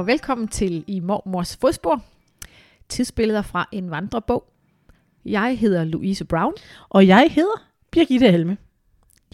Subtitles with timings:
[0.00, 2.02] og velkommen til I Mormors Fodspor.
[2.88, 4.52] Tidsbilleder fra en vandrebog.
[5.24, 6.52] Jeg hedder Louise Brown.
[6.88, 8.56] Og jeg hedder Birgitte Helme.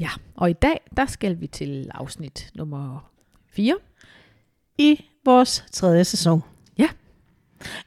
[0.01, 3.11] Ja, og i dag, der skal vi til afsnit nummer
[3.53, 3.77] 4.
[4.79, 6.43] I vores tredje sæson.
[6.79, 6.89] Ja.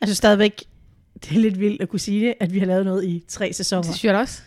[0.01, 0.63] Altså stadigvæk,
[1.13, 3.53] det er lidt vildt at kunne sige det, at vi har lavet noget i tre
[3.53, 3.81] sæsoner.
[3.83, 4.41] Det synes jeg også.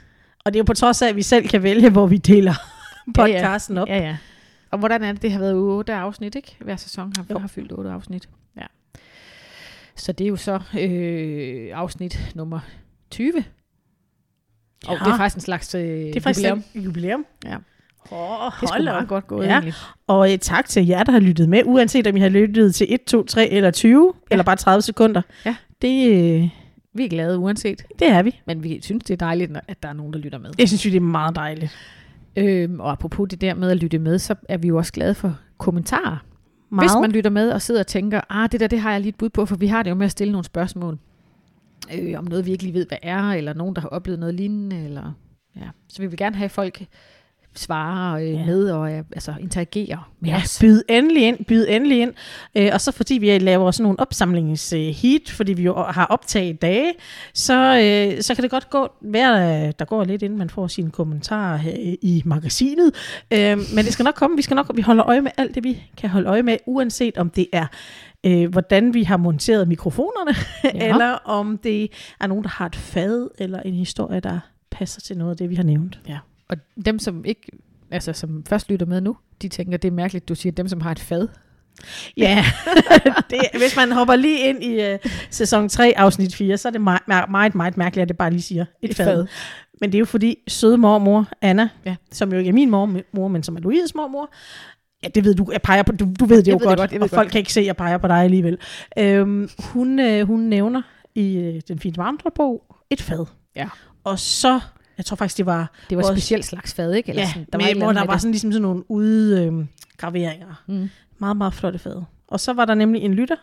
[0.45, 2.55] Og det er jo på trods af, at vi selv kan vælge, hvor vi deler
[3.19, 3.38] Ja, ja.
[3.41, 3.88] podcasten op.
[3.88, 4.16] Ja, ja.
[4.72, 5.22] Og hvordan er det?
[5.22, 6.56] Det har været otte afsnit, ikke?
[6.60, 7.38] Hver sæson har, Jo.
[7.38, 8.28] har fyldt otte afsnit.
[8.56, 8.66] Ja.
[9.96, 12.60] Så det er jo så øh, afsnit nummer
[13.10, 13.32] 20.
[14.86, 14.95] Og Ja.
[15.04, 16.62] det er faktisk en slags øh, Det er faktisk jubilæum.
[16.74, 17.26] et jubilæum.
[17.45, 17.56] Ja.
[18.10, 19.52] Oh, Det skulle meget godt gået, Ja.
[19.52, 19.74] egentlig.
[20.06, 22.86] Og et tak til jer, der har lyttet med, uanset om I har lyttet til
[22.95, 24.34] 1, 2, 3 eller 20, ja.
[24.34, 25.23] eller bare 30 sekunder.
[25.45, 25.56] Ja.
[25.82, 26.48] Det, øh,
[26.95, 27.84] Vi er glade uanset.
[27.98, 28.40] det er vi.
[28.46, 30.50] Men vi synes, det er dejligt, at der er nogen, der lytter med.
[30.59, 31.78] Jeg synes, det er meget dejligt.
[32.36, 35.15] Øhm, og apropos det der med at lytte med, så er vi jo også glade
[35.15, 36.24] for kommentarer.
[36.70, 36.90] Meget.
[36.90, 39.09] Hvis man lytter med og sidder og tænker, ah, det der, det har jeg lige
[39.09, 40.98] et bud på, for vi har det jo med at stille nogle spørgsmål.
[41.98, 44.34] Øh, om noget, vi ikke lige ved, hvad er, eller nogen, der har oplevet noget
[44.34, 44.84] lignende.
[44.84, 45.12] Eller,
[45.57, 45.68] ja.
[45.88, 46.87] Så vi vil gerne have folk
[47.54, 48.46] svarer øh, Ja.
[48.46, 50.58] med og øh, altså, interagerer med Ja, os.
[50.60, 52.12] byd endelig ind, byd endelig ind.
[52.54, 56.92] Øh, og så fordi vi laver sådan nogle opsamlingsheat, fordi vi jo har optaget dage,
[57.34, 60.66] så, øh, så kan det godt gå, være, øh, der går lidt inden man får
[60.66, 62.92] sine kommentarer her i magasinet.
[63.30, 65.64] Øh, men det skal nok komme, vi skal nok vi holder øje med alt det,
[65.64, 67.66] vi kan holde øje med, uanset om det er
[68.26, 70.34] øh, hvordan vi har monteret mikrofonerne.
[70.80, 70.88] Ja.
[70.88, 74.38] eller om det er nogen, der har et fad, eller en historie, der
[74.70, 76.00] passer til noget af det, vi har nævnt.
[76.08, 76.19] Ja.
[76.53, 77.41] Og dem, som ikke
[77.91, 80.81] altså, som først lytter med nu, de tænker, det er mærkeligt, du siger dem, som
[80.81, 81.28] har et fad.
[82.16, 82.44] Ja,
[83.31, 84.98] det, hvis man hopper lige ind i uh,
[85.30, 88.42] sæson 3, afsnit 4, så er det meget, meget, meget, mærkeligt, at det bare lige
[88.42, 89.06] siger et, et fad.
[89.06, 89.26] fad.
[89.80, 91.97] Men det er jo fordi søde mormor, Anna, Ja.
[92.12, 94.30] som jo ikke er min mor, mor, men som er Louises mormor,
[95.03, 96.69] ja, det ved du, jeg peger på, du, du ved det Jeg jo ved det
[96.69, 97.32] godt, godt, jeg og folk godt.
[97.32, 98.58] kan ikke se, at jeg peger på dig alligevel.
[98.98, 100.82] Øhm, hun, øh, hun nævner
[101.14, 103.26] i øh, den fine varmdrøbog et fad.
[103.56, 103.68] Ja.
[104.04, 104.60] Og så,
[104.98, 107.08] jeg tror faktisk, det var, Det var et specielt slags fad, ikke?
[107.08, 108.20] Eller ja, sådan, der var med, eller hvor der var det.
[108.20, 110.62] sådan ligesom sådan nogle udgraveringer.
[110.69, 110.91] Mm.
[111.19, 112.03] Meget, meget flotte fad.
[112.28, 113.36] Og så var der nemlig en lytter,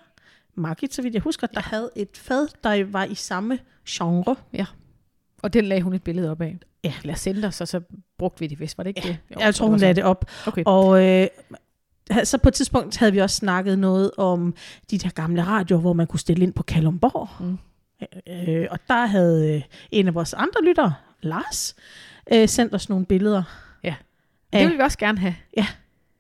[0.56, 4.36] Margit, så vidt jeg husker, der havde et fad, der var i samme genre.
[5.42, 6.58] Og den lagde hun et billede op af.
[6.84, 6.94] Ja.
[7.02, 7.82] Eller sendte os, og så
[8.18, 8.78] brugte vi det vist.
[8.78, 9.18] Var det ikke det?
[9.36, 10.26] Jo, jeg tror, hun var lagde det op.
[10.48, 10.64] Okay.
[10.66, 11.28] Og øh,
[12.24, 14.56] så på et tidspunkt havde vi også snakket noget om
[14.92, 17.30] de der gamle radioer, hvor man kunne stille ind på Kalumborg.
[17.40, 17.58] Mm.
[18.28, 19.62] Øh, og der havde øh,
[19.92, 21.76] en af vores andre lyttere, Lars,
[22.34, 23.44] øh, sendt os nogle billeder.
[24.54, 25.36] Det vil vi også gerne have.
[25.58, 25.66] Ja.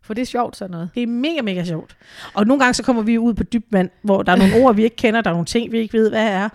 [0.01, 0.89] For det er sjovt sådan noget.
[0.95, 1.97] Det er mega, mega sjovt.
[2.33, 4.75] Og nogle gange så kommer vi ud på dybt vand, hvor der er nogle ord,
[4.75, 6.49] vi ikke kender, der er nogle ting, vi ikke ved, hvad er.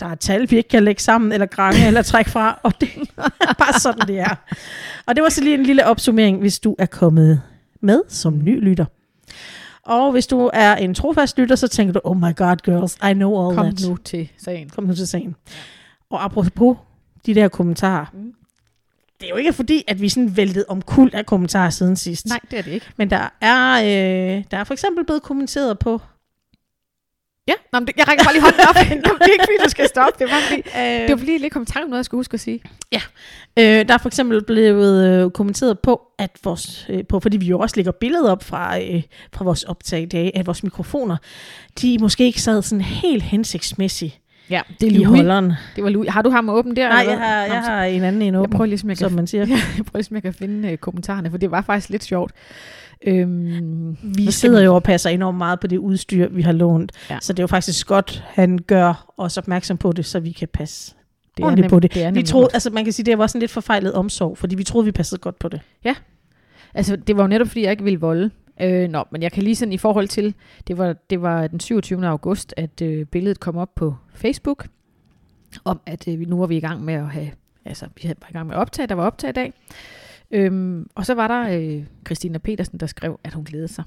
[0.00, 2.88] Der er tal, vi ikke kan lægge sammen, eller grange, eller trække fra, og det
[3.16, 4.34] er bare sådan, det er.
[5.06, 7.42] Og det var så lige en lille opsummering, hvis du er kommet
[7.80, 8.84] med som ny lytter.
[9.82, 13.12] Og hvis du er en trofast lytter, så tænker du, oh my god, girls, I
[13.12, 13.88] know all Kom that.
[13.88, 14.68] nu til sagen.
[14.68, 15.36] Kom nu til sagen.
[16.10, 16.76] Og apropos
[17.26, 18.06] de der kommentarer.
[18.12, 18.34] Mm.
[19.20, 22.26] Det er jo ikke fordi, at vi sådan væltede om kul af kommentarer siden sidst.
[22.26, 22.86] Nej, det er det ikke.
[22.96, 26.00] Men der er, øh, der er for eksempel blevet kommenteret på...
[27.48, 28.74] Ja, Nå, men det, jeg rækker bare lige hånden op.
[29.06, 30.24] Nå, det er ikke fordi, du skal stoppe.
[30.24, 32.34] Det var fordi, Øh, det var lige kom i tanke om noget, jeg skulle huske
[32.34, 32.62] at sige.
[33.58, 37.46] øh, der er for eksempel blevet øh, kommenteret på, at vores, øh, på, fordi vi
[37.46, 41.16] jo også lægger billeder op fra, øh, fra vores optag i dag, at vores mikrofoner,
[41.82, 44.19] de måske ikke sad sådan helt hensigtsmæssigt
[44.50, 45.08] Ja, det i Louis.
[45.18, 45.52] holderen.
[45.76, 46.10] Det var Louis.
[46.10, 46.88] Har du ham åben der?
[46.88, 49.12] Nej, jeg har, jeg har en anden en jeg åben, prøver ligesom, jeg kan, som
[49.16, 49.46] man siger.
[49.76, 52.32] jeg prøver ligesom, jeg kan finde uh, kommentarerne, for det var faktisk lidt sjovt.
[53.06, 56.92] Øhm, Vi nu sidder jo og passer enormt meget på det udstyr, vi har lånt.
[57.10, 57.18] Ja.
[57.20, 60.48] Så det er jo faktisk godt, han gør os opmærksom på det, så vi kan
[60.52, 60.94] passe
[61.36, 61.94] det ordentligt nem- på det.
[61.94, 62.54] det er Vi troede, godt.
[62.54, 65.20] altså man kan sige, det var sådan lidt forfejlet omsorg, fordi vi troede, vi passede
[65.20, 65.60] godt på det.
[66.74, 68.30] Altså, det var jo netop, fordi jeg ikke ville volde.
[68.60, 70.34] Øh, nå, men jeg kan lige sådan i forhold til,
[70.66, 72.06] det var, det var den 27.
[72.06, 74.66] august, at øh, billedet kom op på Facebook,
[75.64, 77.30] om at øh, nu var vi i gang med at have,
[77.64, 79.52] altså vi var i gang med at optage, der var optag i dag.
[80.30, 83.84] Øhm, og så var der øh, Christina Petersen, der skrev, at hun glædede sig.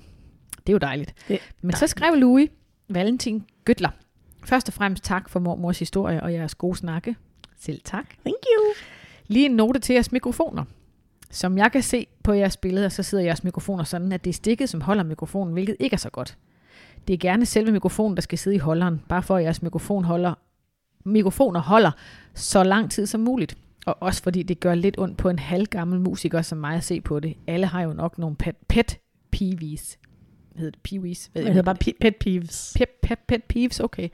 [0.58, 1.14] Det er jo dejligt.
[1.28, 2.50] Det Men så skrev Louis
[2.90, 3.90] Valentin Gøtler.
[4.46, 7.16] Først og fremmest tak for mormors historie og jeres gode snakke.
[7.58, 8.06] Selv tak.
[8.26, 8.74] Thank you.
[9.28, 10.64] Lige en note til jeres mikrofoner.
[11.34, 14.34] Som jeg kan se på jeres billeder, så sidder jeres mikrofoner sådan, at det er
[14.34, 16.38] stikket, som holder mikrofonen, hvilket ikke er så godt.
[17.08, 20.04] Det er gerne selve mikrofonen, der skal sidde i holderen, bare for at jeres mikrofon
[20.04, 20.34] holder,
[21.06, 21.92] mikrofoner holder
[22.34, 23.58] så lang tid som muligt.
[23.86, 27.02] Og også fordi det gør lidt ondt på en halvgammel musiker som mig at se
[27.02, 27.38] på det.
[27.48, 28.98] Alle har jo nok nogle pet, pet
[29.32, 29.98] peeves.
[30.56, 30.80] Hedder det?
[30.84, 31.32] Peewees?
[31.34, 32.74] Ved jeg hedder bare pe- pet peeves.
[32.78, 34.10] Pet, pet, pet peeves, okay.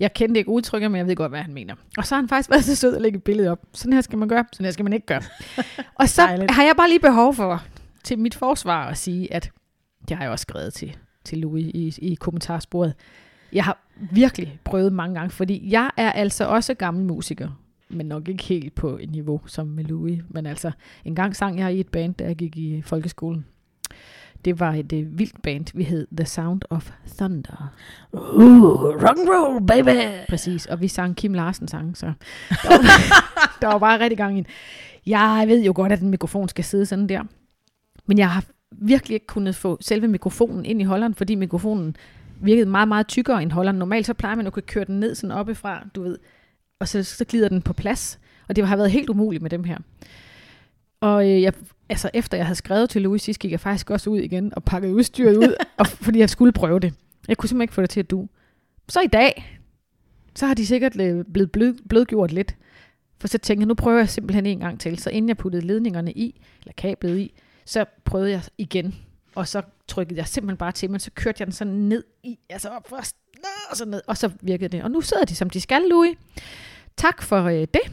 [0.00, 1.74] Jeg kendte ikke udtrykket, men jeg ved godt, hvad han mener.
[1.98, 3.58] Og så har han faktisk været så sød at lægge et billede op.
[3.72, 5.22] Sådan her skal man gøre, sådan her skal man ikke gøre.
[6.00, 6.50] Og så Dejligt.
[6.50, 7.62] har jeg bare lige behov for
[8.04, 9.50] til mit forsvar at sige, at
[10.08, 12.94] det har jeg også skrevet til til Louis i, i kommentarsporet.
[13.52, 13.78] Jeg har
[14.12, 18.74] virkelig prøvet mange gange, fordi jeg er altså også gammel musiker, men nok ikke helt
[18.74, 20.22] på et niveau som med Louis.
[20.28, 20.70] Men altså,
[21.04, 23.46] en gang sang jeg i et band, da jeg gik i folkeskolen.
[24.44, 25.66] Det var et uh, vildt band.
[25.74, 27.72] Vi hed The Sound of Thunder.
[28.12, 28.20] Uh,
[28.74, 30.00] rock and roll, baby!
[30.28, 32.12] Præcis, og vi sang Kim Larsen sang, så
[32.50, 32.78] der var,
[33.60, 34.46] der var bare rigtig gang i den.
[35.06, 37.22] Jeg ved jo godt, at en mikrofon skal sidde sådan der.
[38.06, 41.96] Men jeg har virkelig ikke kunnet få selve mikrofonen ind i holderen, fordi mikrofonen
[42.40, 43.76] virkede meget, meget tykkere end holderen.
[43.76, 46.18] Normalt så plejer man at kunne køre den ned sådan oppefra, du ved,
[46.80, 48.18] og så, så glider den på plads.
[48.48, 49.78] Og det har været helt umuligt med dem her.
[51.04, 51.52] Og øh, jeg,
[51.88, 54.64] altså, efter jeg havde skrevet til Louis sidst, gik jeg faktisk også ud igen og
[54.64, 56.94] pakkede udstyret ud, og, fordi jeg skulle prøve det.
[57.28, 58.28] Jeg kunne simpelthen ikke få det til at du.
[58.88, 59.60] Så i dag,
[60.34, 62.56] så har de sikkert øh, blevet blød, blødgjort lidt.
[63.20, 64.98] For så tænkte jeg, nu prøver jeg simpelthen en gang til.
[64.98, 67.34] Så inden jeg puttede ledningerne i, eller kablet i,
[67.64, 68.94] så prøvede jeg igen.
[69.34, 72.38] Og så trykkede jeg simpelthen bare til, men så kørte jeg den sådan ned i,
[72.48, 73.16] altså op først,
[73.70, 74.82] og så ned, og så virkede det.
[74.82, 76.16] Og nu sidder de, som de skal, Louis.
[76.96, 77.92] Tak for øh, det.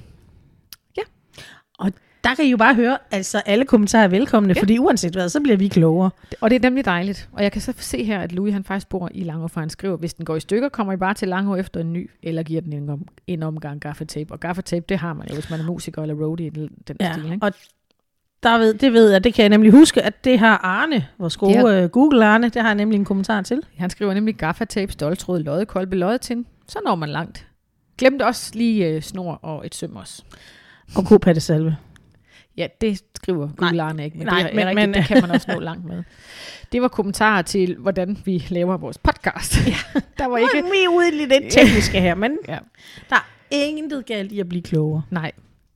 [2.23, 4.61] Der kan I jo bare høre, altså alle kommentarer er velkomne, Ja.
[4.61, 6.09] fordi uanset hvad, så bliver vi klogere.
[6.41, 7.29] Og det er nemlig dejligt.
[7.31, 9.69] Og jeg kan så se her, at Louis han faktisk bor i Langå, for han
[9.69, 12.43] skriver, hvis den går i stykker, kommer I bare til Langå efter en ny, eller
[12.43, 14.33] giver den en, om, en omgang gaffatape.
[14.33, 16.95] Og gaffatape, det har man jo, hvis man er musiker eller roadie i den, den
[16.99, 17.25] Ja, stil.
[17.31, 17.45] Ikke?
[17.45, 17.51] og
[18.43, 21.37] der ved, det ved jeg, det kan jeg nemlig huske, at det har Arne, vores
[21.37, 21.87] gode Det ja.
[21.87, 23.61] Google Arne, det har jeg nemlig en kommentar til.
[23.77, 26.45] Han skriver nemlig gaffatape, stoltråd, lodde, kolbe, loddetin.
[26.67, 27.47] Så når man langt.
[27.97, 30.23] Glemte også lige øh, snor og et søm også.
[30.95, 31.75] Og kopatte salve.
[32.61, 35.21] Ja, det skriver Google Arne ikke, men nej, det, er men- rigtigt, men- det kan
[35.21, 36.03] man også nå langt med.
[36.71, 39.67] Det var kommentarer til, hvordan vi laver vores podcast.
[39.67, 39.75] Ja,
[40.17, 40.51] der var ikke...
[40.55, 42.57] Vi er ude i det tekniske her, men Ja.
[43.09, 43.15] der
[43.51, 45.03] er intet galt i at blive klogere.
[45.09, 45.31] Nej.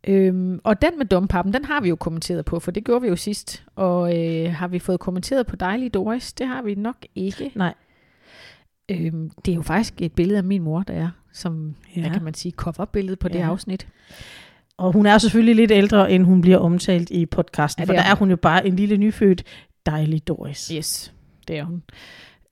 [0.07, 3.07] Øhm, og den med dumpappen, den har vi jo kommenteret på, for det gjorde vi
[3.07, 3.63] jo sidst.
[3.75, 6.33] Og øh, har vi fået kommenteret på Dejlige Doris?
[6.33, 7.51] Det har vi nok ikke.
[7.55, 7.73] Nej.
[8.91, 12.01] Øhm, det er jo faktisk et billede af min mor, der er, som, ja.
[12.01, 13.45] hvad kan man sige, cover-billede på det Ja.
[13.47, 13.87] afsnit.
[14.77, 17.97] Og hun er selvfølgelig lidt ældre, end hun bliver omtalt i podcasten, Ja, for er
[17.97, 18.29] der er hun.
[18.29, 19.43] jo bare en lille nyfødt
[19.85, 20.67] dejlig Doris.
[20.75, 21.13] Yes,
[21.47, 21.83] det er hun.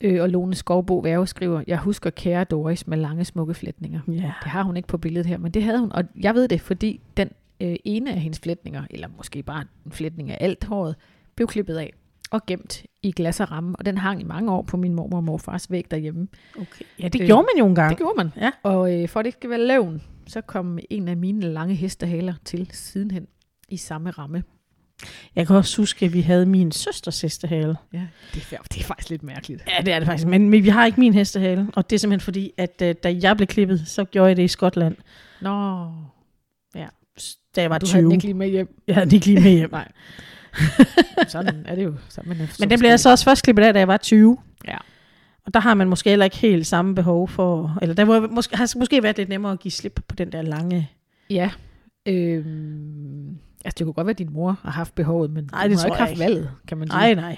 [0.00, 4.00] Øh, og Lone Skovbo Værge skriver, jeg husker kære Doris med lange smukke flætninger.
[4.08, 4.12] Ja.
[4.42, 5.92] Det har hun ikke på billedet her, men det havde hun.
[5.92, 7.28] Og jeg ved det, fordi den
[7.60, 10.94] øh, ene af hendes flætninger, eller måske bare en flætning af alt håret,
[11.36, 11.92] blev klippet af
[12.30, 13.76] og gemt i glas og ramme.
[13.78, 16.28] Og den hang i mange år på min mormor og morfars væg derhjemme.
[16.56, 16.84] Okay.
[17.02, 17.90] Ja, det Øh, gjorde man jo engang.
[17.90, 18.30] Det gjorde man.
[18.40, 18.50] Ja.
[18.62, 21.74] Og øh, for at det ikke skal være løven, så kom en af mine lange
[21.74, 23.26] hestehaler til sidenhen
[23.68, 24.42] i samme ramme.
[25.36, 27.76] Jeg kan også huske, at vi havde min søsters hestehale.
[27.92, 29.62] Ja, det er, det er faktisk lidt mærkeligt.
[29.68, 30.26] Ja, det er det faktisk.
[30.26, 31.66] Men, men vi har ikke min hestehale.
[31.74, 34.42] Og det er simpelthen fordi, at uh, da jeg blev klippet, så gjorde jeg det
[34.42, 34.96] i Skotland,
[35.40, 35.88] Nå,
[37.56, 38.04] da jeg var du havde 20.
[38.04, 38.82] den ikke lige med hjem.
[38.86, 39.70] Jeg havde den ikke lige med hjem.
[39.80, 39.88] Nej.
[41.28, 41.94] Sådan er det jo.
[42.08, 43.96] Så man er Men den blev jeg så også først klippet af, da jeg var
[43.96, 44.38] 20.
[44.68, 44.76] Ja.
[45.46, 48.56] Og der har man måske heller ikke helt samme behov for, eller der må, måske,
[48.56, 50.90] har måske været lidt nemmere at give slip på den der lange...
[51.30, 51.50] Ja.
[52.06, 55.70] Øhm, altså, det kunne godt være, at din mor har haft behovet, men Nej, hun
[55.70, 56.20] det har tror ikke haft ikke.
[56.20, 56.98] valget, kan man sige.
[56.98, 57.36] Nej, nej.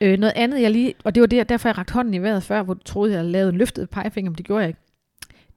[0.00, 2.42] Øh, noget andet, jeg lige, og det var der, derfor, jeg rakte hånden i vejret
[2.42, 4.80] før, hvor du troede, jeg lavede en løftet pegefinger, men det gjorde jeg ikke.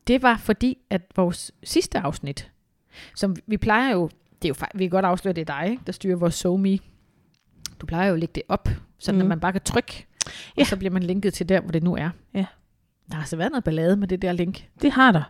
[0.07, 2.51] Det var fordi, at vores sidste afsnit,
[3.15, 4.09] som vi plejer jo,
[4.41, 6.79] det er jo, vi kan godt afsløre, det er dig, ikke, der styrer vores SoMe.
[7.81, 9.21] Du plejer jo at lægge det op, sådan mm.
[9.21, 10.63] at man bare kan trykke, og Ja.
[10.63, 12.09] så bliver man linket til der, hvor det nu er.
[12.33, 12.45] Ja.
[13.09, 14.63] Der har altså været noget ballade med det der link.
[14.81, 15.23] Det har der.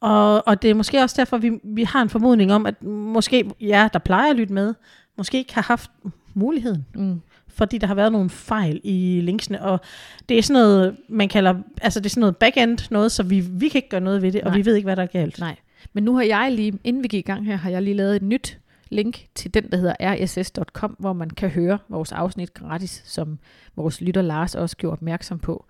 [0.00, 3.50] Og, og det er måske også derfor, vi, vi har en formodning om, at måske
[3.60, 4.74] jer, der plejer at lytte med,
[5.16, 5.90] måske ikke har haft
[6.34, 6.86] muligheden.
[6.94, 7.20] Mm.
[7.48, 9.80] fordi der har været nogle fejl i linksene, og
[10.28, 13.40] det er sådan noget, man kalder, altså det er sådan noget backend noget, så vi,
[13.40, 14.56] vi kan ikke gøre noget ved det, og Nej.
[14.56, 15.38] vi ved ikke, hvad der er galt.
[15.38, 15.56] Nej.
[15.92, 18.16] Men nu har jeg lige, inden vi gik i gang her, har jeg lige lavet
[18.16, 18.58] et nyt
[18.90, 23.38] link til den, der hedder rss.com, hvor man kan høre vores afsnit gratis, som
[23.76, 25.64] vores lytter Lars også gjorde opmærksom på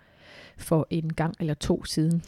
[0.59, 2.23] for en gang eller to siden.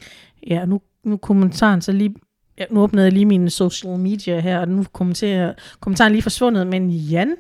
[0.46, 2.14] Ja, nu, nu kommentaren så lige,
[2.58, 6.66] ja, nu åbnede jeg lige mine social media her, og nu kommenterer, kommentaren lige forsvundet,
[6.66, 7.36] men Jan,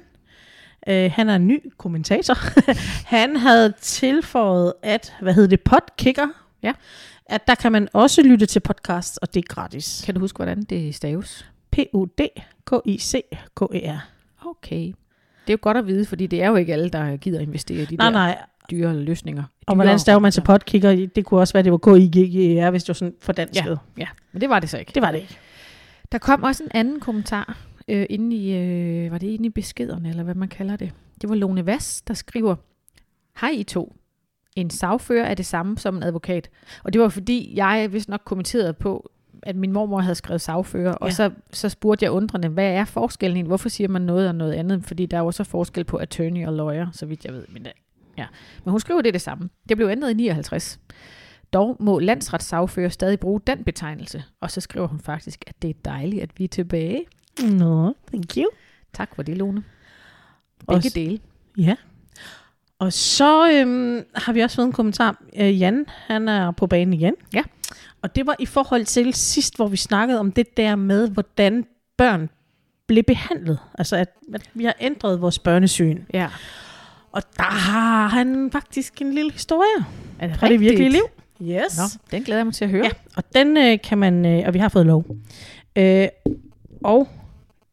[0.88, 2.34] øh, han er en ny kommentator,
[3.16, 6.26] han havde tilføjet, at, hvad hedder det, podkicker,
[6.62, 6.72] Ja.
[7.26, 10.02] at der kan man også lytte til podcast, og det er gratis.
[10.06, 11.50] Kan du huske, hvordan det staves?
[11.72, 12.48] P-O-D-K-I-C-K-E-R.
[14.46, 14.92] Okay.
[15.46, 17.82] Det er jo godt at vide, fordi det er jo ikke alle, der gider investere
[17.82, 18.38] i de Nej, der nej,
[18.70, 19.42] dyre løsninger.
[19.42, 21.06] Og Dyre hvordan staver man til podkicker?
[21.14, 23.64] Det kunne også være, det var K-I-G-G-E-R, hvis det var sådan for dansk.
[23.64, 24.92] Ja, ja, men det var det så ikke.
[24.94, 25.38] Det var det ikke.
[26.12, 27.58] Der kom også en anden kommentar
[27.88, 30.92] øh, inde i, øh, var det inde i beskederne, eller hvad man kalder det.
[31.20, 32.56] Det var Lone Vass, der skriver,
[33.40, 33.96] Hej I to.
[34.56, 36.50] En sagfører er det samme som en advokat.
[36.84, 39.10] Og det var fordi, jeg vist nok kommenterede på,
[39.42, 41.14] at min mormor havde skrevet sagfører, og Ja.
[41.14, 43.48] så, så spurgte jeg undrende, hvad er forskellen egentlig?
[43.48, 44.84] Hvorfor siger man noget og noget andet?
[44.84, 47.44] Fordi der er jo så forskel på attorney og lawyer, så vidt jeg ved.
[47.48, 47.72] Men det
[48.18, 48.26] Ja.
[48.64, 49.48] Men hun skriver det det samme.
[49.68, 50.80] Det blev ændret i 59.
[51.52, 54.24] Dog må landsretssagfører stadig bruge den betegnelse.
[54.40, 57.04] Og så skriver hun faktisk, at det er dejligt, at vi er tilbage.
[57.42, 58.44] Nå, no, thank you.
[58.92, 59.62] Tak for det, Lone.
[60.58, 61.18] Begge Også- dele.
[61.58, 61.74] Ja.
[62.78, 65.22] Og så øhm, har vi også fået en kommentar.
[65.36, 67.14] Øh, Jan, han er på banen igen.
[67.34, 67.42] Ja.
[68.02, 71.64] Og det var i forhold til sidst, hvor vi snakkede om det der med, hvordan
[71.98, 72.28] børn
[72.86, 73.58] blev behandlet.
[73.78, 75.98] Altså, at, at vi har ændret vores børnesyn.
[76.14, 76.28] Ja.
[77.12, 79.84] Og der har han faktisk en lille historie
[80.18, 81.04] Er det fra det virkelige rigtigt?
[81.40, 81.52] liv.
[81.56, 81.78] Yes.
[81.78, 82.84] Nå, den glæder jeg mig til at høre.
[82.84, 85.04] Ja, og den øh, kan man, øh, og vi har fået lov.
[85.76, 86.08] Øh,
[86.84, 87.08] og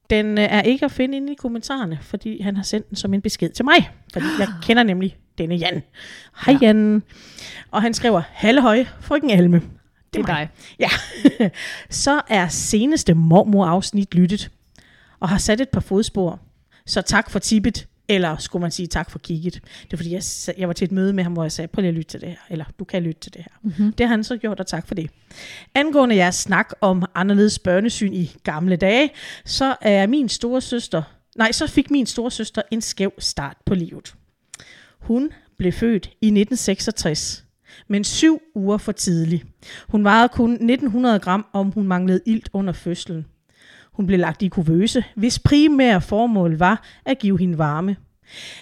[0.09, 3.13] den øh, er ikke at finde inde i kommentarerne, fordi han har sendt den som
[3.13, 3.89] en besked til mig.
[4.13, 5.83] Fordi jeg kender nemlig denne Jan.
[6.45, 6.67] Hej Ja.
[6.67, 7.03] Jan.
[7.71, 9.61] Og han skriver, Hallehøj, frøken Alme.
[10.13, 10.49] Det er dig.
[10.79, 10.89] Ja.
[11.89, 14.51] så er seneste mormor-afsnit lyttet,
[15.19, 16.39] og har sat et par fodspor.
[16.85, 19.53] Så tak for tippet, eller skulle man sige tak for kigget.
[19.53, 20.21] Det er fordi, jeg,
[20.57, 22.21] jeg var til et møde med ham, hvor jeg sagde, prøv lige at lytte til
[22.21, 23.51] det her, eller du kan lytte til det her.
[23.61, 23.91] Mm-hmm.
[23.91, 25.09] Det har han så gjort, og tak for det.
[25.75, 29.09] Angående jeres snak om anderledes børnesyn i gamle dage,
[29.45, 31.03] så er min store søster,
[31.37, 34.15] nej, så fik min store søster en skæv start på livet.
[34.99, 37.45] Hun blev født i 1966,
[37.87, 39.43] men syv uger for tidlig.
[39.87, 43.25] Hun vejede kun 1900 gram, om hun manglede ilt under fødslen.
[43.91, 47.95] Hun blev lagt i kuvøse, hvis primære formål var at give hende varme.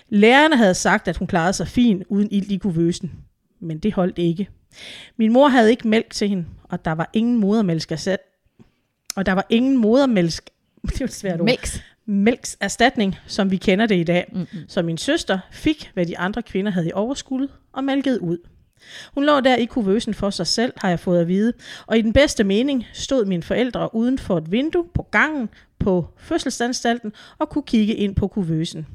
[0.09, 3.11] Lærerne havde sagt, at hun klarede sig fint uden ilt i kuvøsen,
[3.59, 4.49] men det holdt ikke.
[5.17, 8.19] Min mor havde ikke mælk til hende, og der var ingen modermælksersat.
[9.15, 10.33] Og der var ingen modermælk...
[10.85, 11.45] Det et svært ord.
[11.45, 11.79] Mix.
[12.05, 14.29] Mælkserstatning, som vi kender det i dag.
[14.31, 14.59] Mm-hmm.
[14.67, 18.37] Så min søster fik, hvad de andre kvinder havde i overskud, og malkede ud.
[19.13, 21.53] Hun lå der i kuvøsen for sig selv, har jeg fået at vide,
[21.85, 26.07] og i den bedste mening stod mine forældre uden for et vindue på gangen på
[26.17, 28.87] fødselsanstalten og kunne kigge ind på kuvøsen.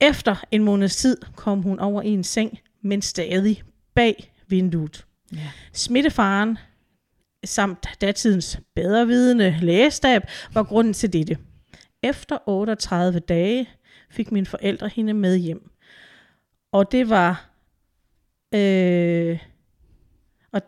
[0.00, 3.62] Efter en måneds tid kom hun over i en seng, men stadig
[3.94, 5.06] bag vinduet.
[5.32, 5.50] Ja.
[5.72, 6.58] Smittefaren
[7.44, 10.22] samt datidens bedrevidende lægestab
[10.52, 11.38] var grunden til dette.
[12.02, 13.68] Efter 38 dage
[14.10, 15.70] fik mine forældre hende med hjem.
[16.72, 17.51] Og det var...
[18.54, 19.38] Øh,
[20.52, 20.62] og,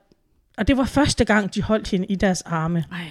[0.59, 2.85] og det var første gang, de holdt hende i deres arme.
[2.93, 3.11] Ej.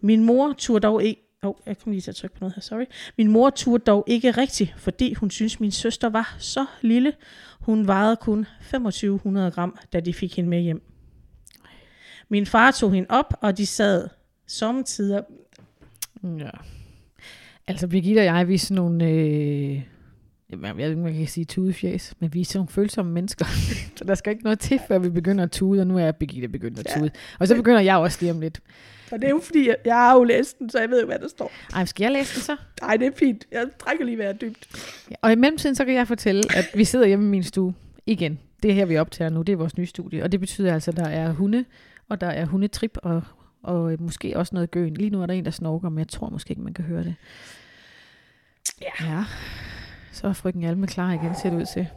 [0.00, 1.22] Min mor turde dog ikke...
[1.42, 2.84] Oh, jeg kom lige til at trykke på noget her, sorry.
[3.18, 7.12] Min mor turde dog ikke rigtigt, fordi hun synes min søster var så lille.
[7.60, 10.82] Hun vejede kun 2500 gram, da de fik hende med hjem.
[12.28, 14.08] Min far tog hende op, og de sad
[14.46, 15.22] samtidig...
[16.22, 16.50] Ja.
[17.66, 19.04] Altså, Birgitte og jeg, vi er sådan nogle...
[19.04, 19.82] Øh,
[20.50, 23.44] jeg ved ikke, man kan sige tudefjæs, men vi er sådan nogle følsomme mennesker.
[23.96, 26.48] så der skal ikke noget til, før vi begynder at tude, og nu er Birgitte
[26.48, 27.00] begyndt at Ja.
[27.00, 27.10] tude.
[27.38, 28.60] Og så begynder jeg også lige om lidt.
[29.12, 31.06] Og det er jo fordi, jeg, jeg har jo læst den, så jeg ved jo,
[31.06, 31.52] hvad der står.
[31.74, 32.56] Ej, skal jeg læse den så?
[32.82, 33.46] Nej, det er fint.
[33.52, 34.66] Jeg trækker lige vejret dybt.
[35.10, 37.74] Ja, Og i mellemtiden, så kan jeg fortælle, at vi sidder hjemme i min stue
[38.06, 38.38] igen.
[38.62, 39.42] Det er her, vi optager nu.
[39.42, 40.22] Det er vores nye studie.
[40.22, 41.64] Og det betyder altså, at der er hunde,
[42.08, 43.22] og der er hundetrip, og,
[43.62, 44.94] og måske også noget gøen.
[44.94, 47.04] Lige nu er der en, der snorker, men jeg tror måske ikke, man kan høre
[47.04, 47.14] det.
[48.82, 49.06] Ja.
[49.10, 49.24] Ja.
[50.16, 51.88] Så er frøken Alme klar igen, ser det ud til.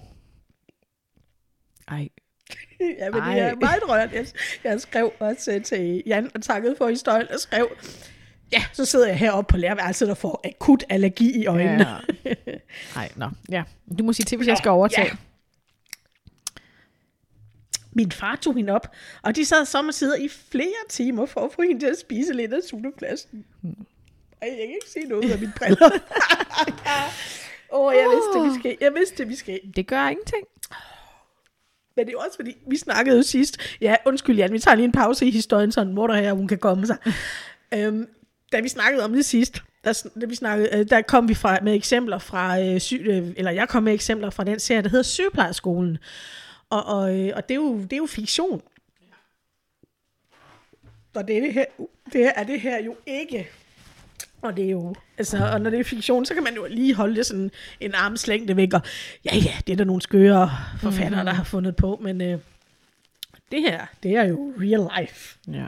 [1.88, 2.09] Ej,
[2.99, 3.33] ja, men Ej.
[3.33, 4.13] det er meget rørt.
[4.13, 4.25] Jeg,
[4.63, 7.69] jeg skrev også til Jan og takkede for historien, og skrev,
[8.51, 11.88] ja, så sidder jeg heroppe på lærerværelset og får akut allergi i øjnene.
[12.25, 12.33] Ja.
[12.95, 13.29] Ej, nå.
[13.49, 13.63] Ja.
[13.99, 15.07] Du må sige til, hvis jeg skal overtage.
[15.07, 15.15] Ja.
[17.93, 21.61] Min far tog hende op, og de sad sommetider i flere timer for at få
[21.61, 23.45] hende til at spise lidt af sulteflasken.
[24.41, 25.89] Og jeg kan ikke se noget af mine briller.
[27.71, 28.77] Åh, oh, jeg vidste, det vi skal.
[28.81, 29.59] Jeg vidste, det vi skal.
[29.75, 30.45] Det gør ingenting.
[31.95, 33.57] Men det er også fordi, vi snakkede jo sidst.
[33.81, 36.47] Ja, undskyld Jan, vi tager lige en pause i historien, så mor der her, hun
[36.47, 36.97] kan komme sig.
[37.75, 38.07] øhm,
[38.51, 41.57] da vi snakkede om det sidst, der, da vi snakkede, øh, der kom vi fra,
[41.61, 44.89] med eksempler fra, øh, sy, øh, eller jeg kom med eksempler fra den serie, der
[44.89, 45.97] hedder Sygeplejerskolen.
[46.69, 48.61] Og, og, øh, og det, er jo, det er jo fiktion.
[51.15, 51.65] Og det er det her,
[52.13, 53.49] det er det her jo ikke.
[54.41, 56.93] Og det er jo, altså, og når det er fiktion, så kan man jo lige
[56.96, 58.81] holde det sådan en armslængde væk, og
[59.25, 61.25] ja, ja, det er der nogle skøre forfattere, mm-hmm.
[61.25, 62.39] der har fundet på, men øh,
[63.51, 65.38] det her, det er jo real life.
[65.48, 65.67] Ja.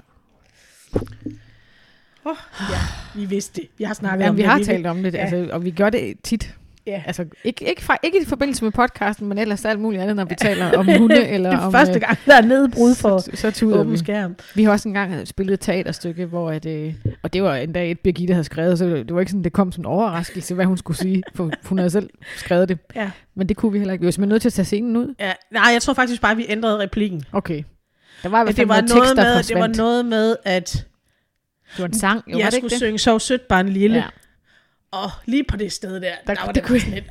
[2.25, 2.79] Oh, ja,
[3.15, 3.69] vi vidste det.
[3.77, 4.49] Vi har snakket Jamen, om vi det.
[4.49, 5.19] har talt om det, Ja.
[5.19, 6.55] altså, og vi gør det tit.
[6.87, 7.03] Ja.
[7.05, 10.25] Altså, ikke, ikke, fra, ikke i forbindelse med podcasten, men ellers alt muligt andet, når
[10.25, 11.71] vi taler om hunde, eller det er om...
[11.71, 13.97] første øh, gang, der er nedbrud for så, så åben vi.
[13.97, 14.35] skærm.
[14.55, 17.99] Vi har også engang spillet et teaterstykke, hvor at, øh, og det var endda et,
[17.99, 20.77] Birgitte havde skrevet, så det var ikke sådan, det kom som en overraskelse, hvad hun
[20.77, 22.77] skulle sige, for hun havde selv skrevet det.
[22.95, 23.11] Ja.
[23.35, 24.01] Men det kunne vi heller ikke.
[24.01, 25.15] Vi var simpelthen nødt til at tage scenen ud.
[25.19, 25.31] ja.
[25.51, 27.23] Nej, jeg tror faktisk bare, vi ændrede replikken.
[27.31, 27.63] Okay.
[28.23, 29.77] Der var i hvert fald det var noget tekst, der med, det forsvandt.
[29.77, 30.85] var noget med, at
[31.71, 32.79] det var en sang, jo, var jeg det skulle ikke det?
[32.79, 33.97] synge Sov sødt barn lille.
[33.97, 34.03] Ja.
[34.91, 37.05] Og lige på det sted der, der, der var det det, kunne- sådan lidt,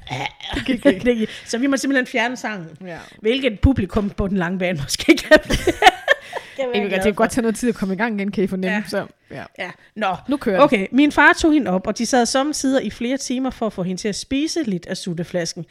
[0.55, 1.29] det gik ikke.
[1.47, 2.69] Så vi må simpelthen fjerne sangen.
[2.87, 2.99] Ja.
[3.21, 7.43] Hvilket publikum på den lange bane måske kan, kan Jeg glad det kan godt tage
[7.43, 8.77] noget tid at komme i gang igen, kan I fornemme.
[8.77, 8.83] Ja.
[8.89, 9.45] Så, ja.
[9.59, 10.17] Ja, nå.
[10.29, 10.65] Nu kører det.
[10.65, 13.73] Okay, min far tog hende op, og de sad samtidig i flere timer for at
[13.73, 15.65] få hende til at spise lidt af sutteflasken.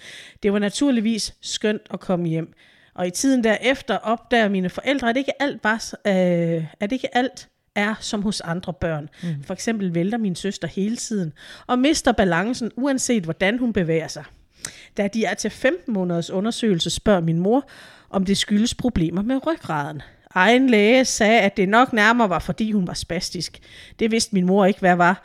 [0.44, 2.54] Det var naturligvis skønt at komme hjem.
[2.96, 7.18] Og i tiden derefter opdager mine forældre, at ikke alt, bare, s- øh, at ikke
[7.18, 9.09] alt er som hos andre børn.
[9.23, 9.43] Mm.
[9.43, 11.33] For eksempel vælter min søster hele tiden,
[11.67, 14.23] og mister balancen, uanset hvordan hun bevæger sig.
[14.97, 17.69] Da de er til 15 måneders undersøgelse, spørger min mor,
[18.09, 20.01] om det skyldes problemer med ryggraden.
[20.31, 23.59] Egen læge sagde, at det nok nærmere var, fordi hun var spastisk.
[23.99, 25.23] Det vidste min mor ikke, hvad var.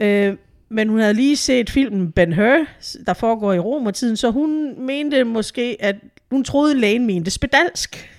[0.00, 0.36] Øh,
[0.68, 2.66] men hun havde lige set filmen Ben Hur,
[3.06, 5.96] der foregår i romertiden, så hun mente måske, at
[6.30, 8.10] hun troede, lægen mente spedalsk.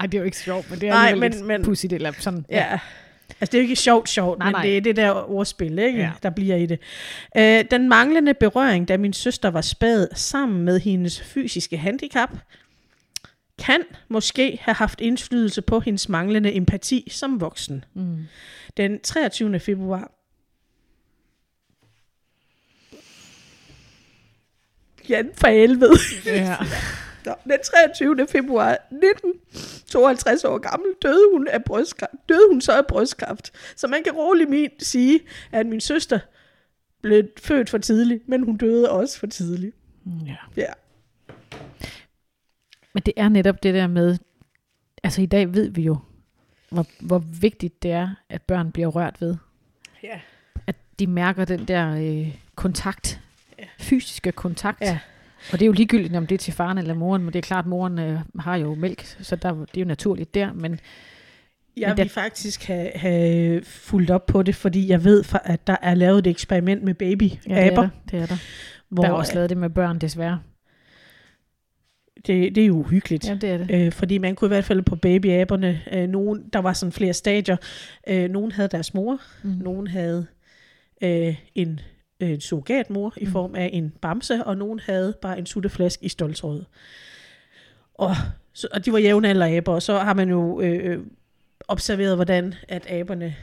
[0.00, 2.12] Ej, det er jo ikke sjovt, men det er Nej, men- lidt men- pudsigt, eller
[2.18, 2.44] sådan.
[2.50, 2.78] Ja.
[3.40, 4.62] Altså, det er jo ikke sjovt sjovt, Nej, men nej.
[4.62, 6.04] det er det der ordspil, ikke, Ja.
[6.04, 6.10] ja.
[6.22, 6.78] der bliver i det.
[7.36, 12.30] Øh, den manglende berøring, da min søster var spæd sammen med hendes fysiske handicap,
[13.64, 17.84] kan måske have haft indflydelse på hendes manglende empati som voksen.
[17.94, 18.18] Mm.
[18.76, 19.60] Den 23.
[19.60, 20.10] februar.
[25.08, 25.92] Jan for helvede.
[26.26, 26.56] Ja.
[27.26, 28.26] Nå, Den 23.
[28.28, 32.12] februar 1952 år gammel døde hun af brystkræft.
[32.28, 33.52] Døde hun så af brystkræft.
[33.76, 35.20] Så man kan roligt min sige,
[35.52, 36.18] at min søster
[37.02, 39.76] blev født for tidligt, men hun døde også for tidligt.
[40.26, 40.36] ja.
[40.56, 40.72] Ja.
[42.94, 44.18] Men det er netop det der med,
[45.02, 45.96] altså i dag ved vi jo,
[46.70, 49.36] hvor, hvor vigtigt det er, at børn bliver rørt ved.
[50.02, 50.20] Ja.
[50.66, 53.20] At de mærker den der øh, kontakt,
[53.58, 53.64] Ja.
[53.78, 54.80] fysiske kontakt.
[54.80, 54.98] Ja.
[55.52, 57.42] Og det er jo ligegyldigt, om det er til faren eller moren, men det er
[57.42, 60.52] klart, at moren øh, har jo mælk, så der, det er jo naturligt der.
[60.52, 60.80] Men
[61.76, 65.76] Jeg Men vil faktisk have, have fulgt op på det, fordi jeg ved, at der
[65.82, 68.36] er lavet et eksperiment med baby ja, det, er der, det er der.
[68.88, 70.40] hvor Der er også lavet det med børn, desværre.
[72.26, 73.28] det, det er jo uhyggeligt.
[73.28, 73.70] Ja, det er det.
[73.70, 77.12] Øh, fordi man kunne i hvert fald på babyaberne, øh, nogen, der var sådan flere
[77.12, 77.56] stadier.
[78.08, 79.50] Øh, nogen havde deres mor, Mm.
[79.50, 80.26] nogen havde
[81.02, 81.80] øh, en,
[82.20, 83.30] en surrogatmor i Mm.
[83.30, 86.64] form af en bamse, og nogen havde bare en sutteflaske i stoltråd.
[87.94, 88.10] Og,
[88.52, 90.98] så, og de var jævnaldrende aber, og så har man jo øh, øh,
[91.68, 93.34] observeret, hvordan at aberne,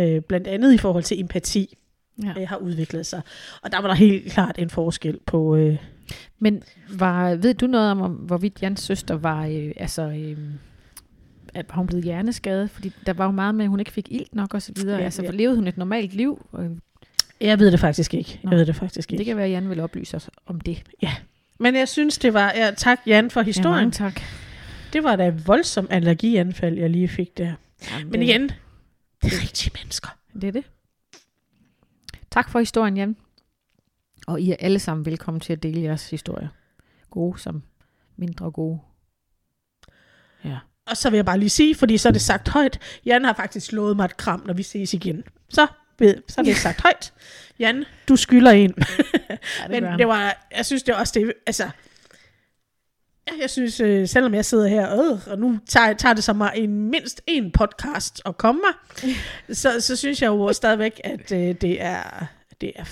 [0.00, 1.76] øh, blandt andet i forhold til empati,
[2.24, 2.34] Ja.
[2.40, 3.20] øh, har udviklet sig.
[3.62, 5.56] Og der var der helt klart en forskel på...
[5.56, 5.76] Øh,
[6.38, 6.62] Men
[6.98, 10.38] var, ved du noget om, om hvorvidt Jans søster var, øh, altså, øh,
[11.54, 12.70] at var hun blevet hjerneskadet?
[12.70, 14.98] Fordi der var jo meget med, at hun ikke fik ilt nok og så videre.
[14.98, 15.30] Ja, altså, ja.
[15.30, 16.46] levede hun et normalt liv?
[16.58, 16.70] Øh,
[17.40, 18.40] jeg ved det faktisk ikke.
[18.42, 18.50] Nå.
[18.50, 19.18] Jeg ved det faktisk ikke.
[19.18, 20.82] Det kan være, at Jan vil oplyse os om det.
[21.58, 22.52] Men jeg synes, det var...
[22.56, 23.74] Ja, tak, Jan, for Ja, historien.
[23.74, 24.20] mange tak.
[24.92, 27.54] det var da et voldsomt allergianfald, jeg lige fik der.
[27.90, 28.42] Jamen, Men det- igen,
[29.22, 30.08] det er rigtige mennesker.
[30.34, 30.64] Det er det.
[32.30, 33.16] Tak for historien, Jan.
[34.26, 36.48] Og I er alle sammen velkommen til at dele jeres historier.
[37.10, 37.62] Gode som
[38.16, 38.80] mindre gode.
[40.44, 40.58] Ja.
[40.86, 42.78] Og så vil jeg bare lige sige, fordi så er det sagt højt.
[43.06, 45.24] Jan har faktisk lovet mig et kram, når vi ses igen.
[45.48, 45.66] Så,
[45.98, 47.12] ved, så er det sagt højt.
[47.58, 48.74] Jan, du skylder en.
[49.28, 49.36] ja
[49.68, 51.70] Men det var, jeg synes det er også det, altså,
[53.40, 56.52] jeg synes, øh, selvom jeg sidder her, øh, og nu tager, tager det så mig
[56.54, 59.02] en mindst en podcast at komme mig,
[59.56, 62.26] så, så synes jeg jo stadigvæk, at øh, det er,
[62.60, 62.84] det er,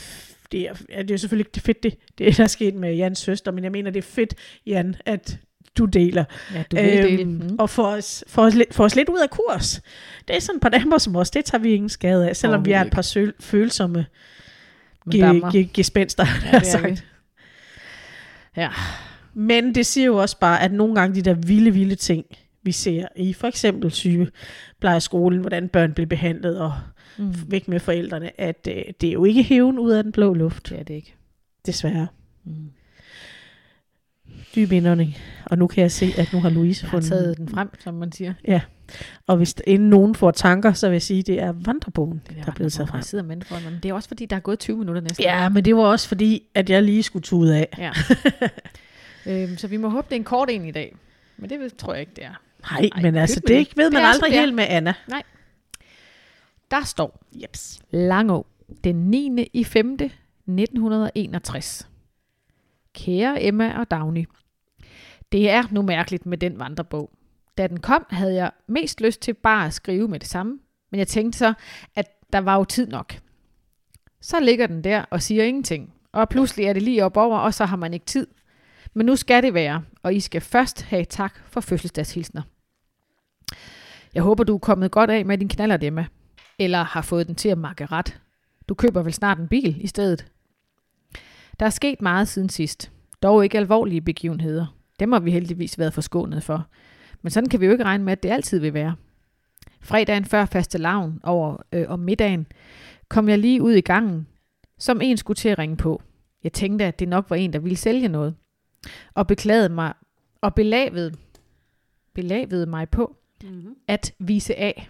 [0.52, 2.94] det er, ja, det er selvfølgelig ikke det fedt, det, det der er sket med
[2.94, 4.34] Jans søster, men jeg mener, det er fedt,
[4.66, 5.38] Jan, at
[5.78, 6.24] du deler.
[6.54, 7.24] Ja, du vil dele.
[7.24, 7.56] Mm.
[7.58, 9.80] Og få os, få, os få os lidt ud af kurs.
[10.28, 12.64] Det er sådan et par damer som os, det tager vi ingen skade af, selvom
[12.64, 14.06] vi er et par søl, følsomme
[15.06, 15.50] Madammer.
[15.50, 16.90] ge- ge- gespenster, Ja, ja, det er sagt.
[16.90, 16.98] vi.
[18.56, 18.68] Ja.
[19.34, 22.24] Men det siger jo også bare, at nogle gange de der vilde, vilde ting,
[22.62, 26.72] vi ser i for eksempel sygeplejerskolen, hvordan børn bliver behandlet og
[27.18, 27.34] Mm.
[27.48, 30.68] væk med forældrene, at øh, det er jo ikke hæven ud af den blå luft,
[30.68, 31.14] Det er det ikke.
[31.66, 32.06] desværre.
[32.44, 32.52] Mm.
[34.54, 35.16] Dyb indånding.
[35.46, 37.70] Og nu kan jeg se, at nu har Louise Jeg har fundet taget den frem,
[37.80, 38.34] som man siger.
[39.26, 42.22] Og hvis der- inden nogen får tanker, så vil jeg sige, at det er vandrebogen,
[42.28, 43.02] Det der er blevet taget frem.
[43.02, 45.24] Sidder mig, men det er også fordi, der er gået 20 minutter næsten.
[45.24, 47.68] Ja, men det var også fordi, at jeg lige skulle tude af.
[47.78, 47.92] ja.
[49.42, 50.96] øhm, så vi må håbe, det er en kort en i dag.
[51.36, 52.40] Men det tror jeg ikke, det er.
[52.70, 53.76] Nej, Ej, men altså, det det.
[53.76, 54.40] ved man aldrig det er.
[54.40, 54.94] helt med Anna.
[56.70, 57.80] Der står Jeps.
[57.90, 58.46] Langå,
[58.84, 59.48] den 9.
[59.52, 59.92] i 5.
[59.92, 61.88] 1961.
[62.94, 64.24] Kære Emma og Dagny.
[65.32, 67.10] Det er nu mærkeligt med den vandrebog.
[67.58, 70.58] Da den kom, havde jeg mest lyst til bare at skrive med det samme,
[70.90, 71.54] men jeg tænkte så,
[71.94, 73.14] at der var jo tid nok.
[74.20, 77.54] Så ligger den der og siger ingenting, og pludselig er det lige op over, og
[77.54, 78.26] så har man ikke tid.
[78.94, 82.42] Men nu skal det være, og I skal først have tak for fødselsdagshilsner.
[84.14, 86.06] Jeg håber, du er kommet godt af med din knaller, Emma,
[86.58, 88.20] eller har fået den til at makke ret.
[88.68, 90.26] Du køber vel snart en bil i stedet?
[91.60, 92.90] Der er sket meget siden sidst.
[93.22, 94.81] Dog ikke alvorlige begivenheder.
[95.00, 96.66] Dem har vi heldigvis været forskånet for.
[97.22, 98.94] Men sådan kan vi jo ikke regne med, at det altid vil være.
[99.80, 102.46] Fredagen før faste lavn over øh, om middagen,
[103.08, 104.26] kom jeg lige ud i gangen,
[104.78, 106.02] som en skulle til at ringe på.
[106.44, 108.34] Jeg tænkte, at det nok var en, der ville sælge noget.
[109.14, 109.92] Og beklagede mig,
[110.40, 111.14] og belavede,
[112.14, 113.74] belavede mig på Mm-hmm.
[113.88, 114.88] at vise af.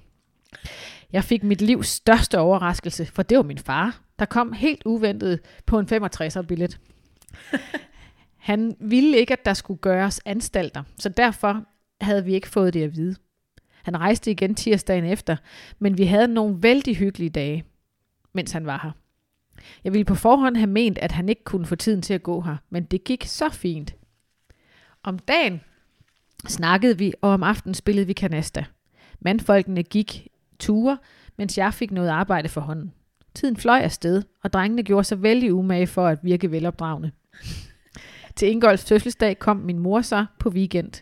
[1.13, 5.41] Jeg fik mit livs største overraskelse, for det var min far, der kom helt uventet
[5.67, 6.79] på en 65'er billet.
[8.43, 11.65] Han ville ikke, at der skulle gøres anstalter, så derfor
[12.01, 13.17] havde vi ikke fået det at vide.
[13.83, 15.37] Han rejste igen tirsdagen efter,
[15.79, 17.65] men vi havde nogle vældig hyggelige dage,
[18.33, 18.91] mens han var her.
[19.85, 22.41] Jeg ville på forhånd have ment, at han ikke kunne få tiden til at gå
[22.41, 23.95] her, men det gik så fint.
[25.03, 25.61] Om dagen
[26.49, 28.65] snakkede vi, og om aftenen spillede vi kanasta.
[29.21, 30.29] Mandfolkene gik
[30.59, 30.99] ture,
[31.39, 32.93] mens jeg fik noget arbejde for hånden.
[33.35, 37.11] Tiden fløj afsted, og drengene gjorde sig vældig umage for at virke velopdragende.
[38.37, 40.93] Til Ingolds fødselsdag kom min mor så på weekend.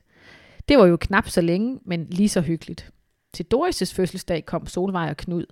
[0.69, 2.91] Det var jo knap så længe, men lige så hyggeligt.
[3.33, 5.45] Til Doris' fødselsdag kom Solvej og Knud.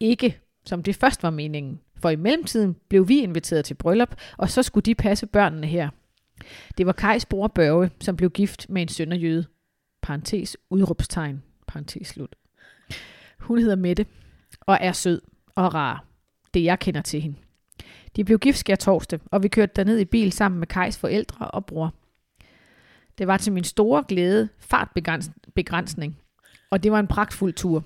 [0.00, 4.50] Ikke som det først var meningen, for i mellemtiden blev vi inviteret til bryllup, og
[4.50, 5.90] så skulle de passe børnene her.
[6.78, 9.46] Det var Kajs bror Børge, som blev gift med en sønderjøde.
[10.02, 12.36] Parentes, udråbstegn, parentes slut.
[13.38, 14.06] Hun hedder Mette,
[14.60, 15.20] og er sød
[15.54, 16.04] og rar.
[16.54, 17.36] Det jeg kender til hende.
[18.18, 21.50] De blev gift skær torsdag, og vi kørte derned i bil sammen med Kajs forældre
[21.50, 21.94] og bror.
[23.18, 26.18] Det var til min store glæde fartbegrænsning,
[26.70, 27.84] og det var en pragtfuld tur.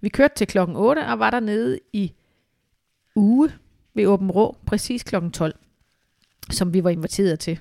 [0.00, 2.12] Vi kørte til klokken 8 og var dernede i
[3.16, 3.52] uge
[3.94, 5.54] ved Åben Rå, præcis klokken 12,
[6.50, 7.60] som vi var inviteret til.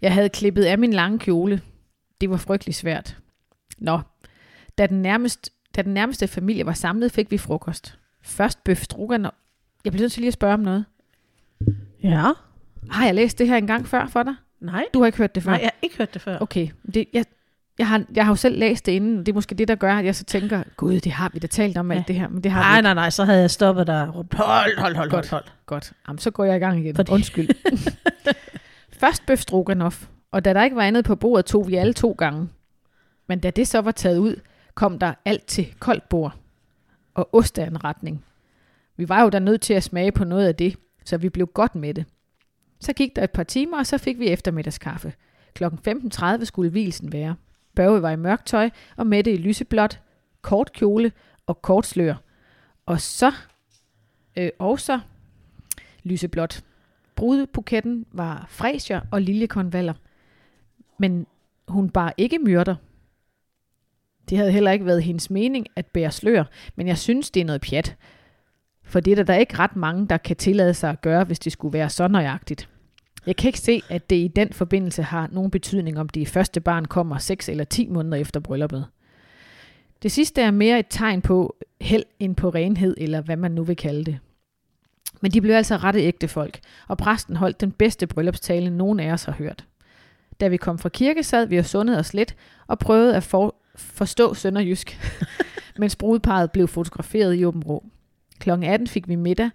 [0.00, 1.62] Jeg havde klippet af min lange kjole.
[2.20, 3.18] Det var frygtelig svært.
[3.78, 4.00] Nå,
[4.78, 7.98] da den, nærmest, da den nærmeste familie var samlet, fik vi frokost.
[8.22, 9.36] Først bøf stroganoff.
[9.84, 10.84] Jeg bliver nødt til lige at spørge om noget.
[12.02, 12.30] Ja.
[12.90, 14.34] Har jeg læst det her en gang før for dig?
[14.60, 14.84] Nej.
[14.94, 15.50] Du har ikke hørt det før?
[15.50, 16.38] Nej, jeg har ikke hørt det før.
[16.40, 17.24] Okay, det, jeg,
[17.78, 19.18] jeg, har, jeg har jo selv læst det inden.
[19.18, 21.46] Det er måske det, der gør, at jeg så tænker, gud, det har vi da
[21.46, 21.98] talt om Ja.
[21.98, 22.28] alt det her.
[22.28, 25.30] Men det har Nej, nej, nej, så havde jeg stoppet dig hold, hold, hold, hold,
[25.30, 25.44] hold.
[25.66, 25.92] Godt.
[26.08, 26.96] Jamen, så går jeg i gang igen.
[26.96, 27.48] Fordi- Undskyld.
[29.00, 32.12] Først bøf stroganoff, og da der ikke var andet på bordet, tog vi alle to
[32.18, 32.48] gange.
[33.26, 34.36] Men da det så var taget ud,
[34.74, 36.34] kom der alt til koldt bord
[37.14, 38.24] og osteanretning.
[38.96, 41.46] Vi var jo da nødt til at smage på noget af det, så vi blev
[41.46, 42.04] godt med det.
[42.80, 45.12] Så gik der et par timer, og så fik vi eftermiddagskaffe.
[45.54, 47.36] Klokken 15.30 skulle hvilsen være.
[47.74, 50.00] Børge var i mørkt tøj, og Mette i lyseblåt,
[50.42, 51.12] kort kjole
[51.46, 52.14] og kort slør.
[52.86, 53.32] Og så,
[54.36, 55.00] øh, og så
[56.02, 56.64] lyseblåt.
[57.14, 59.94] Brudebuketten var fræsier og liljekonvaller.
[60.98, 61.26] Men
[61.68, 62.74] hun bar ikke myrder.
[64.28, 66.44] Det havde heller ikke været hendes mening at bære slør,
[66.76, 67.96] men jeg synes, det er noget pjat.
[68.92, 71.38] For det er der, der ikke ret mange, der kan tillade sig at gøre, hvis
[71.38, 72.68] det skulle være så nøjagtigt.
[73.26, 76.60] Jeg kan ikke se, at det i den forbindelse har nogen betydning, om det første
[76.60, 78.86] barn kommer 6 eller 10 måneder efter brylluppet.
[80.02, 83.64] Det sidste er mere et tegn på held end på renhed, eller hvad man nu
[83.64, 84.18] vil kalde det.
[85.20, 89.12] Men de blev altså rette ægte folk, og præsten holdt den bedste bryllupstale, nogen af
[89.12, 89.64] os har hørt.
[90.40, 93.54] Da vi kom fra kirke, sad vi og sundede os lidt og prøvede at for,
[93.76, 95.00] forstå sønderjysk,
[95.78, 97.91] mens brudeparret blev fotograferet i åben rå.
[98.42, 98.50] Kl.
[98.50, 99.50] 18 fik vi middag,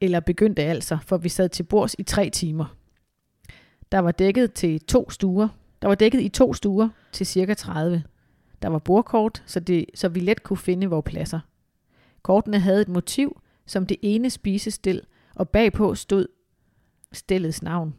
[0.00, 2.76] eller begyndte altså, for vi sad til bords i tre timer.
[3.92, 5.48] Der var dækket til to stuer.
[5.82, 8.02] Der var dækket i to stuer til cirka 30.
[8.62, 11.40] Der var bordkort, så, det, så vi let kunne finde vores pladser.
[12.22, 15.02] Kortene havde et motiv som det ene spisestil,
[15.34, 16.26] og bagpå stod
[17.12, 17.94] stillets navn.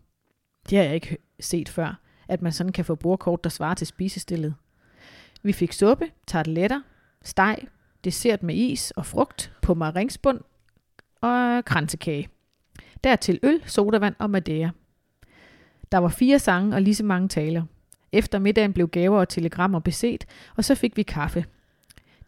[0.70, 3.88] Det har jeg ikke set før, at man sådan kan få bordkort, der svarer til
[3.88, 4.56] spisestillet.
[5.44, 6.82] Vi fik suppe, tarteletter,
[7.24, 7.58] steg,
[8.04, 10.40] dessert med is og frugt på maringsbund
[11.22, 12.30] og kransekage.
[13.04, 14.70] Dertil øl, sodavand og madeira.
[15.92, 17.64] Der var fire sange og lige så mange taler.
[18.12, 21.46] Efter middagen blev gaver og telegrammer beset, og så fik vi kaffe.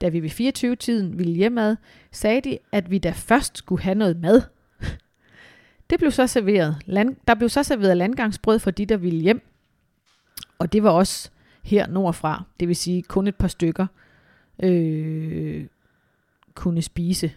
[0.01, 1.75] Da vi ved 24-tiden ville hjemad,
[2.11, 4.41] sagde de, at vi da først skulle have noget mad.
[5.89, 6.77] Det blev så serveret.
[6.85, 9.41] Land, der blev så serveret landgangsbrød for de, der ville hjem.
[10.59, 11.29] Og det var også
[11.63, 13.87] her nordfra, det vil sige kun et par stykker,
[14.63, 15.67] øh,
[16.53, 17.31] kunne spise.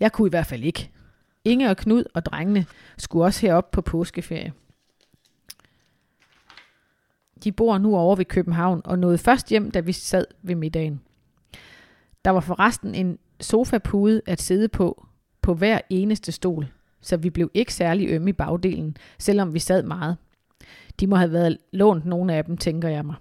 [0.00, 0.90] Jeg kunne i hvert fald ikke.
[1.44, 2.66] Inge og Knud og drengene
[2.98, 4.52] skulle også herop på påskeferie.
[7.44, 11.00] De bor nu over ved København og nåede først hjem, da vi sad ved middagen.
[12.24, 15.06] Der var forresten en sofapude at sidde på,
[15.42, 16.66] på hver eneste stol,
[17.00, 20.16] så vi blev ikke særlig ømme i bagdelen, selvom vi sad meget.
[21.00, 23.16] De må have været lånt nogle af dem, tænker jeg mig.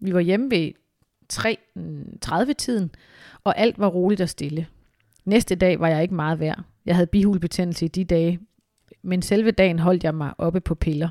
[0.00, 0.72] Vi var hjemme ved
[1.32, 2.90] 3.30-tiden,
[3.44, 4.66] og alt var roligt og stille.
[5.24, 6.62] Næste dag var jeg ikke meget værd.
[6.86, 8.40] Jeg havde bihulebetændelse i de dage,
[9.02, 11.08] men selve dagen holdt jeg mig oppe på piller.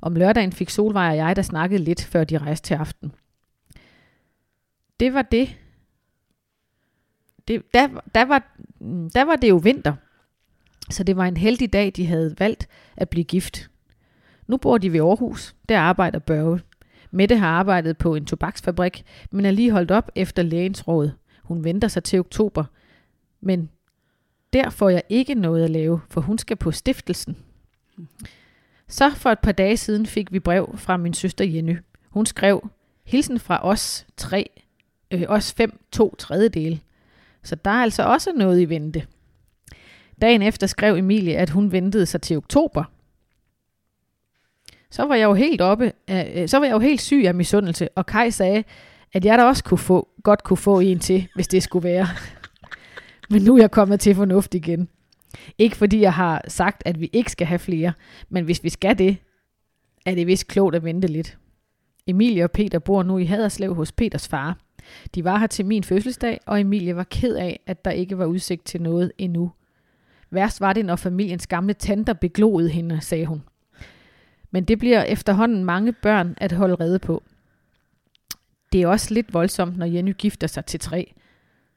[0.00, 3.12] Om lørdagen fik Solvej og jeg, der snakkede lidt, før de rejste til aften.
[5.00, 5.56] Det var det.
[7.48, 9.94] det der, der, var, mm, der var det jo vinter,
[10.90, 13.70] så det var en heldig dag, de havde valgt at blive gift.
[14.46, 15.54] Nu bor de ved Aarhus.
[15.68, 16.60] Der arbejder Børge.
[17.10, 21.10] Mette har arbejdet på en tobaksfabrik, men er lige holdt op efter lægens råd.
[21.42, 22.64] Hun venter sig til oktober.
[23.40, 23.70] Men
[24.52, 27.36] der får jeg ikke noget at lave, for hun skal på stiftelsen.
[28.88, 31.76] Så for et par dage siden fik vi brev fra min søster Jenny.
[32.08, 32.70] Hun skrev,
[33.04, 34.50] hilsen fra os tre,
[35.10, 36.80] øh, os fem, to tredjedele.
[37.42, 39.06] Så der er altså også noget i vente.
[40.20, 42.84] Dagen efter skrev Emilie, at hun ventede sig til oktober.
[44.90, 47.88] Så var jeg jo helt oppe, øh, så var jeg jo helt syg af misundelse,
[47.88, 48.64] og Kai sagde,
[49.12, 52.06] at jeg da også kunne få, godt kunne få en til, hvis det skulle være.
[53.30, 54.88] Men nu er jeg kommet til fornuft igen.
[55.58, 57.92] Ikke fordi jeg har sagt, at vi ikke skal have flere,
[58.28, 59.16] men hvis vi skal det,
[60.06, 61.38] er det vist klogt at vente lidt.
[62.06, 64.58] Emilie og Peter bor nu i Haderslev hos Peters far.
[65.14, 68.26] De var her til min fødselsdag, og Emilie var ked af, at der ikke var
[68.26, 69.52] udsigt til noget endnu.
[70.30, 73.42] Værst var det, når familiens gamle tanter beglodede hende, sagde hun.
[74.50, 77.22] Men det bliver efterhånden mange børn at holde rede på.
[78.72, 81.14] Det er også lidt voldsomt, når Jenny gifter sig til tre.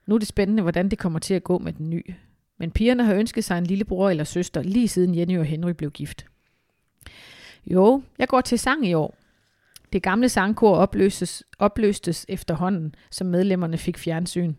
[0.05, 2.15] Nu er det spændende, hvordan det kommer til at gå med den nye.
[2.59, 5.91] Men pigerne har ønsket sig en lillebror eller søster, lige siden Jenny og Henry blev
[5.91, 6.25] gift.
[7.65, 9.17] Jo, jeg går til sang i år.
[9.93, 14.53] Det gamle sangkor opløstes, opløstes efterhånden, som medlemmerne fik fjernsyn.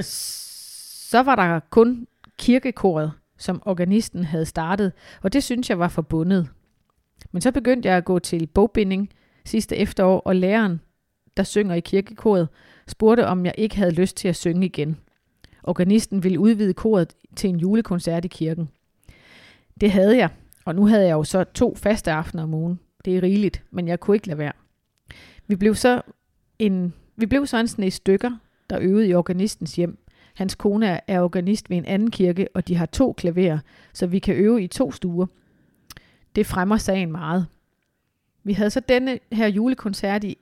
[0.00, 2.06] Så var der kun
[2.38, 6.48] kirkekoret, som organisten havde startet, og det synes jeg var forbundet.
[7.32, 9.10] Men så begyndte jeg at gå til bogbinding
[9.44, 10.80] sidste efterår, og læreren,
[11.36, 12.48] der synger i kirkekoret,
[12.86, 14.96] spurgte, om jeg ikke havde lyst til at synge igen.
[15.62, 18.68] Organisten ville udvide koret til en julekoncert i kirken.
[19.80, 20.28] Det havde jeg,
[20.64, 22.80] og nu havde jeg jo så to faste aftener om ugen.
[23.04, 24.52] Det er rigeligt, men jeg kunne ikke lade være.
[25.46, 26.02] Vi blev så
[26.58, 28.30] en, vi blev så en sne stykker,
[28.70, 29.98] der øvede i organistens hjem.
[30.34, 33.58] Hans kone er organist ved en anden kirke, og de har to klaverer,
[33.92, 35.26] så vi kan øve i to stuer.
[36.36, 37.46] Det fremmer sagen meget.
[38.44, 40.38] Vi havde så denne her julekoncert i,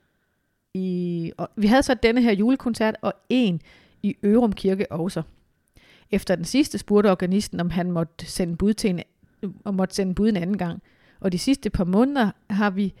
[0.73, 3.61] i og vi havde så denne her julekoncert og en
[4.03, 5.23] i Ørum Kirke også.
[6.11, 9.01] Efter den sidste spurgte organisten, om han måtte sende bud til en,
[9.63, 10.81] og måtte sende bud en anden gang.
[11.19, 12.93] Og de sidste par måneder har vi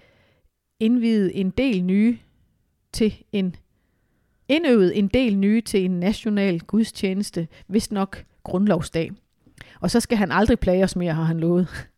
[0.79, 2.17] indvidet en del nye
[2.93, 3.55] til en
[4.47, 9.11] indøvet en del nye til en national gudstjeneste, hvis nok grundlovsdag.
[9.81, 11.89] Og så skal han aldrig plage os mere, har han lovet.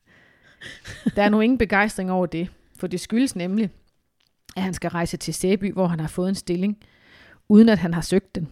[1.15, 3.69] Der er nu ingen begejstring over det, for det skyldes nemlig,
[4.55, 6.77] at han skal rejse til Sæby, hvor han har fået en stilling,
[7.49, 8.47] uden at han har søgt den.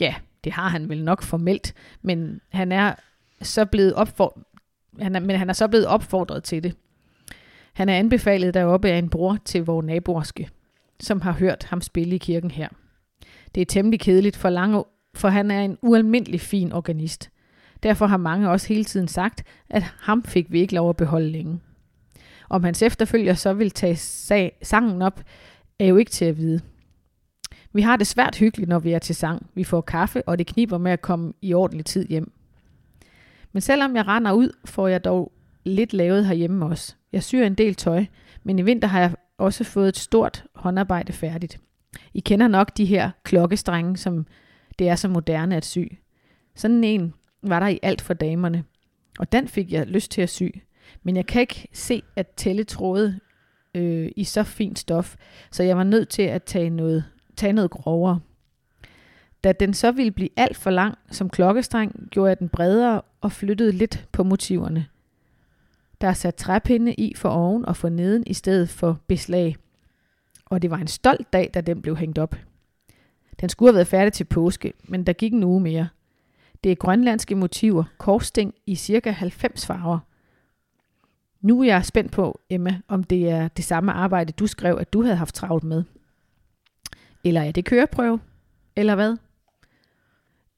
[0.00, 2.94] Ja, det har han vel nok formelt, men han er
[3.42, 4.44] så blevet opfordret,
[5.00, 6.76] han er, men han er så blevet opfordret til det.
[7.72, 10.48] Han er anbefalet deroppe af en bror til vores naboerske,
[11.00, 12.68] som har hørt ham spille i kirken her.
[13.54, 17.30] Det er temmelig kedeligt for Lange, for han er en ualmindelig fin organist.
[17.84, 21.30] Derfor har mange også hele tiden sagt, at ham fik vi ikke lov at beholde
[21.30, 21.60] længe.
[22.48, 25.20] Om hans efterfølger så vil tage sag, sangen op,
[25.78, 26.60] er jo ikke til at vide.
[27.72, 29.50] Vi har det svært hyggeligt, når vi er til sang.
[29.54, 32.32] Vi får kaffe, og det kniber med at komme i ordentlig tid hjem.
[33.52, 35.32] Men selvom jeg render ud, får jeg dog
[35.64, 36.94] lidt lavet herhjemme også.
[37.12, 38.04] Jeg syr en del tøj,
[38.42, 41.60] men i vinter har jeg også fået et stort håndarbejde færdigt.
[42.14, 44.26] I kender nok de her klokkestrenge, som
[44.78, 45.78] det er så moderne at sy.
[46.54, 47.14] Sådan en
[47.50, 48.64] var der i alt for damerne,
[49.18, 50.42] og den fik jeg lyst til at sy.
[51.02, 53.20] Men jeg kan ikke se at tælle tråde
[53.74, 55.16] øh, i så fint stof,
[55.50, 57.04] så jeg var nødt til at tage noget,
[57.36, 58.20] tage noget grovere.
[59.44, 63.32] Da den så ville blive alt for lang som klokkestreng, gjorde jeg den bredere og
[63.32, 64.86] flyttede lidt på motiverne.
[66.00, 69.56] Der er sat træpinde i for oven og for neden i stedet for beslag.
[70.44, 72.36] Og det var en stolt dag, da den blev hængt op.
[73.40, 75.88] Den skulle have været færdig til påske, men der gik en uge mere.
[76.64, 79.98] Det er grønlandske motiver, korsting i cirka 90 farver.
[81.40, 84.92] Nu er jeg spændt på, Emma, om det er det samme arbejde, du skrev, at
[84.92, 85.84] du havde haft travlt med.
[87.24, 88.20] Eller er det køreprøve?
[88.76, 89.16] Eller hvad?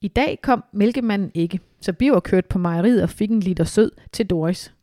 [0.01, 3.91] I dag kom mælkemanden ikke, så Biver kørte på mejeriet og fik en liter sød
[4.13, 4.75] til Doris.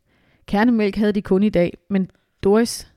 [0.46, 2.10] Kernemælk havde de kun i dag, men
[2.42, 2.92] Doris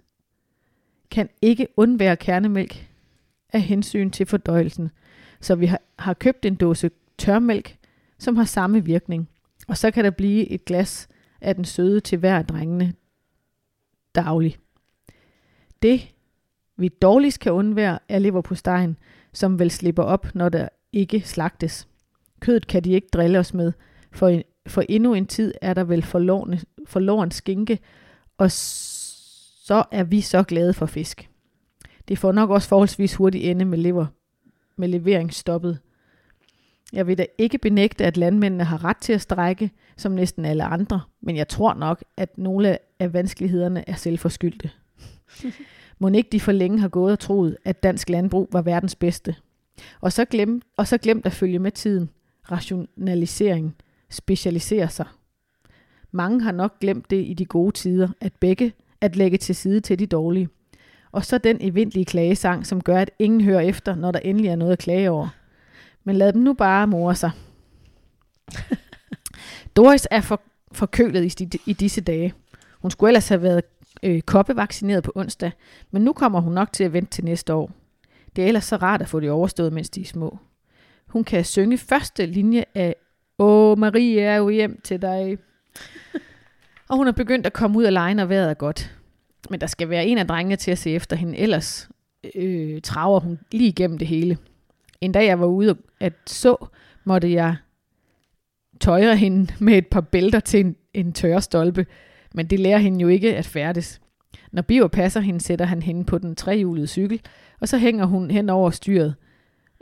[1.12, 2.90] kan ikke undvære kernemælk
[3.54, 4.90] af hensyn til fordøjelsen,
[5.42, 7.78] så vi har, har købt en dåse tørmælk,
[8.20, 9.30] som har samme virkning.
[9.68, 11.08] Og så kan der blive et glas
[11.42, 12.94] af den søde til hver drengene
[14.16, 14.58] daglig.
[15.82, 16.14] Det,
[16.78, 18.98] vi dårligst kan undvære, er leverpostejen,
[19.34, 21.88] som vel slipper op, når der ikke slagtes.
[22.40, 23.72] Kødet kan de ikke drille os med,
[24.12, 27.80] for, en, for endnu en tid er der vel forlorene, forloren skinke,
[28.38, 31.30] og så er vi så glade for fisk.
[32.08, 34.06] Det får nok også forholdsvis hurtigt ende med, lever,
[34.76, 35.80] med leveringsstoppet.
[36.94, 40.64] Jeg vil da ikke benægte, at landmændene har ret til at strække, som næsten alle
[40.64, 44.70] andre, men jeg tror nok, at nogle af vanskelighederne er selvforskyldte.
[46.00, 49.36] Må ikke de for længe har gået og troet, at dansk landbrug var verdens bedste.
[50.02, 52.10] Og så, glem, og så glemt at følge med tiden.
[52.52, 53.76] Rationalisering.
[54.10, 55.06] Specialisere sig.
[56.12, 59.80] Mange har nok glemt det i de gode tider, at begge at lægge til side
[59.80, 60.50] til de dårlige.
[61.12, 64.56] Og så den eventlige klagesang, som gør, at ingen hører efter, når der endelig er
[64.56, 65.37] noget at klage over.
[66.08, 67.32] Men lad dem nu bare more sig.
[69.76, 70.42] Doris er for,
[70.72, 72.34] forkølet i, i disse dage.
[72.80, 73.62] Hun skulle ellers have været
[74.04, 75.52] øh, koppevaccineret på onsdag,
[75.92, 77.72] men nu kommer hun nok til at vente til næste år.
[78.36, 80.38] Det er ellers så rart at få det overstået, mens de er små.
[81.08, 82.96] Hun kan synge første linje af
[83.40, 85.38] Åh, Marie er jo hjem til dig.
[86.90, 88.98] Og hun er begyndt at komme ud af lejen, og vejret er godt.
[89.50, 91.90] Men der skal være en af drengene til at se efter hende, ellers
[92.36, 94.38] øh, traver hun lige igennem det hele.
[95.02, 96.68] En dag jeg var ude at så,
[97.08, 97.56] måtte jeg
[98.80, 101.86] tøjre hende med et par bælter til en, en tørrestolpe,
[102.34, 104.02] men det lærer hende jo ikke at færdes.
[104.52, 107.22] Når Biver passer hende, sætter han hende på den trehjulede cykel,
[107.60, 109.16] og så hænger hun hen over styret,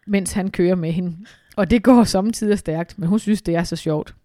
[0.07, 1.17] mens han kører med hende.
[1.55, 4.15] Og det går samtidig stærkt, men hun synes, det er så sjovt.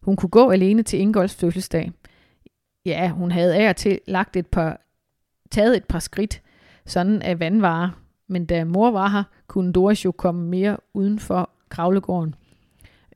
[0.00, 1.92] Hun kunne gå alene til Ingolds fødselsdag.
[2.86, 4.80] Ja, hun havde af og til lagt et par,
[5.50, 6.42] taget et par skridt,
[6.86, 7.90] sådan af vandvarer,
[8.28, 12.34] men da mor var her, kunne Doris jo komme mere uden for kravlegården.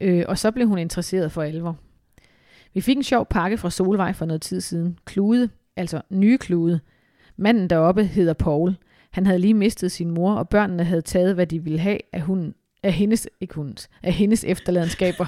[0.00, 1.76] Øh, og så blev hun interesseret for alvor.
[2.74, 4.98] Vi fik en sjov pakke fra Solvej for noget tid siden.
[5.04, 6.80] Klude, altså nye Klude.
[7.36, 8.76] Manden deroppe hedder Paul.
[9.10, 12.20] Han havde lige mistet sin mor, og børnene havde taget, hvad de ville have af,
[12.20, 15.26] hun, af hendes, ikke hundens, af hendes efterladenskaber.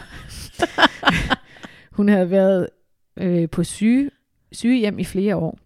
[1.96, 2.68] hun havde været
[3.16, 4.10] øh, på syge,
[4.52, 5.58] sygehjem i flere år.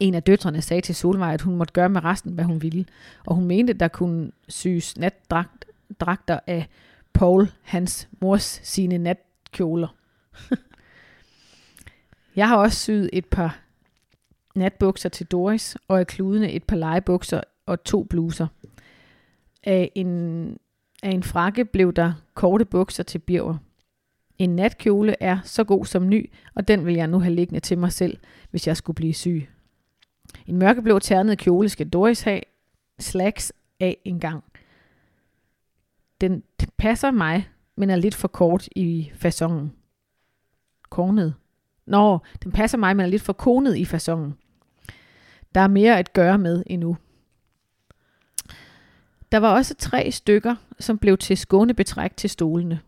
[0.00, 2.84] En af døtrene sagde til Solvej, at hun måtte gøre med resten, hvad hun ville,
[3.26, 6.68] og hun mente, der kunne syes natdragter af
[7.12, 9.96] Paul, hans mors sine natkjoler.
[12.36, 13.60] Jeg har også syet et par
[14.54, 18.46] natbukser til Doris, og af kludene et par legebukser og to bluser.
[19.62, 20.58] Af en,
[21.02, 23.56] af en frakke blev der korte bukser til Birger.
[24.38, 27.78] En natkjole er så god som ny, og den vil jeg nu have liggende til
[27.78, 28.18] mig selv,
[28.50, 29.48] hvis jeg skulle blive syg.
[30.46, 32.40] En mørkeblå ternet kjole skal Doris have
[32.98, 34.44] slags af en gang.
[36.20, 39.72] Den, den passer mig, men er lidt for kort i fasongen.
[40.90, 41.34] Kornet.
[41.86, 44.34] Nå, den passer mig, men er lidt for konet i fasongen.
[45.54, 46.96] Der er mere at gøre med endnu.
[49.32, 52.80] Der var også tre stykker, som blev til skånebetræk til stolene.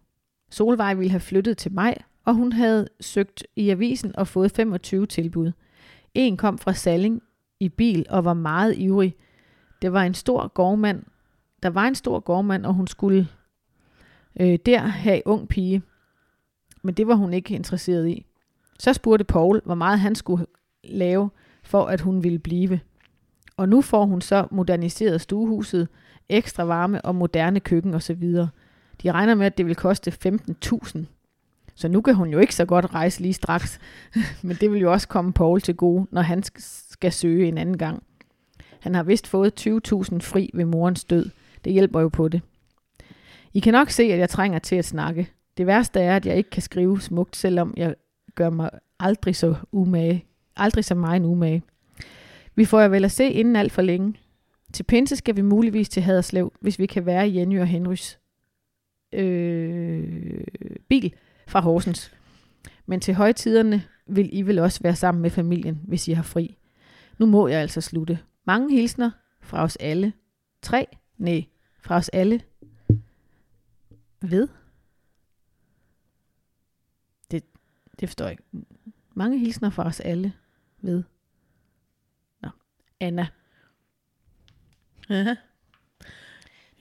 [0.50, 5.06] Solvej ville have flyttet til mig, og hun havde søgt i avisen og fået 25
[5.06, 5.52] tilbud.
[6.14, 7.22] En kom fra Salling
[7.60, 9.16] i bil og var meget ivrig.
[9.82, 11.02] Det var en stor gårdmand.
[11.62, 13.28] Der var en stor gårdmand, og hun skulle
[14.40, 15.82] øh, der have ung pige.
[16.82, 18.26] Men det var hun ikke interesseret i.
[18.78, 20.46] Så spurgte Paul, hvor meget han skulle
[20.84, 21.30] lave,
[21.62, 22.80] for at hun ville blive.
[23.56, 25.88] Og nu får hun så moderniseret stuehuset,
[26.28, 28.32] ekstra varme og moderne køkken osv.
[29.02, 30.12] De regner med, at det vil koste
[30.64, 30.98] 15.000.
[31.76, 33.80] Så nu kan hun jo ikke så godt rejse lige straks.
[34.42, 36.42] Men det vil jo også komme Paul til gode, når han
[36.90, 38.02] skal søge en anden gang.
[38.80, 41.30] Han har vist fået 20.000 fri ved morens død.
[41.64, 42.40] Det hjælper jo på det.
[43.54, 45.28] I kan nok se, at jeg trænger til at snakke.
[45.56, 47.94] Det værste er, at jeg ikke kan skrive smukt, selvom jeg
[48.34, 50.24] gør mig aldrig så umage.
[50.56, 51.62] Aldrig så meget en umage.
[52.54, 54.14] Vi får jo vel at se inden alt for længe.
[54.72, 58.18] Til Pinse skal vi muligvis til Haderslev, hvis vi kan være i Jenny og Henrys
[59.12, 60.44] øh,
[60.88, 61.14] bil
[61.46, 62.12] fra Horsens.
[62.86, 66.56] Men til højtiderne vil I vel også være sammen med familien, hvis I har fri.
[67.18, 68.18] Nu må jeg altså slutte.
[68.44, 70.12] Mange hilsner fra os alle.
[70.62, 70.86] Tre?
[71.18, 71.44] Nej,
[71.80, 72.40] fra os alle.
[74.20, 74.48] Ved?
[77.30, 77.42] Det,
[78.00, 78.66] det forstår jeg ikke.
[79.14, 80.32] Mange hilsner fra os alle.
[80.80, 81.02] Ved?
[82.42, 82.48] Nå,
[83.00, 83.26] Anna.
[85.08, 85.36] Ja.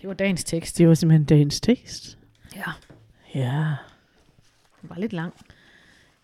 [0.01, 0.77] Det var dagens tekst.
[0.77, 2.17] Det var simpelthen dagens tekst.
[2.55, 2.71] Ja,
[3.35, 3.75] Ja.
[4.87, 5.33] Den var lidt lang.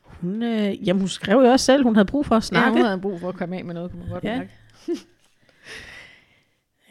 [0.03, 2.71] Hun, øh, jamen, hun skrev jo også selv, hun havde brug for at Ja, snakke.
[2.71, 4.37] hun havde brug for at komme af med noget, kunne man godt Ja.
[4.37, 4.49] mærke.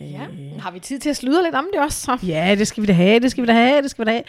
[0.00, 0.26] Ja.
[0.32, 2.00] Øh, Har vi tid til at sludre lidt om det også?
[2.00, 2.26] Så?
[2.26, 4.12] Ja, det skal vi da have, det skal vi da have, det skal vi da
[4.12, 4.22] have.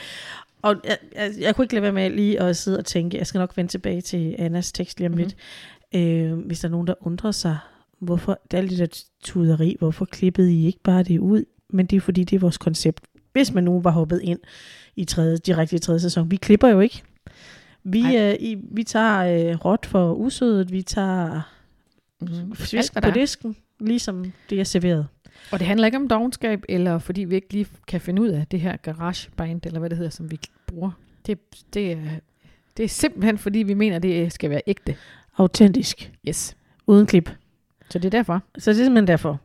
[0.62, 3.28] Og jeg, jeg, jeg kunne ikke lade være med lige at sidde og tænke, jeg
[3.28, 5.36] skal nok vende tilbage til Annas tekst lige om lidt.
[5.96, 7.58] Øh, hvis der er nogen, der undrer sig,
[8.00, 11.44] hvorfor det er lidt der tuderi, hvorfor klippede I ikke bare det ud?
[11.70, 13.02] Men det er fordi, det er vores koncept.
[13.34, 14.40] hvis man nu var hoppet ind
[14.96, 16.32] i tredje, direkte i tredje sæson.
[16.32, 17.04] Vi klipper jo ikke.
[17.84, 19.20] Vi, øh, i, vi tager
[19.52, 21.42] øh, råt for usødet, vi tager
[22.22, 25.08] Mm, fisk hvad på disken, ligesom det er serveret.
[25.52, 28.48] Og det handler ikke om dogenskab, eller fordi vi ikke lige kan finde ud af
[28.52, 30.92] det her garageband, eller hvad det hedder, som vi bruger.
[31.26, 31.40] Det,
[31.74, 31.98] det, er,
[32.78, 34.96] det er simpelthen, fordi vi mener, det skal være ægte.
[35.38, 36.56] Autentisk, Yes.
[36.88, 37.30] uden klip.
[37.90, 38.42] Så det er derfor.
[38.58, 39.40] Så det er simpelthen derfor.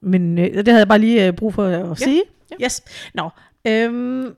[0.00, 2.22] Men øh, det havde jeg bare lige øh, brug for at Ja, sige.
[2.60, 2.64] ja.
[2.64, 2.82] Yes.
[3.14, 3.30] Nå.
[3.64, 4.34] Øhm,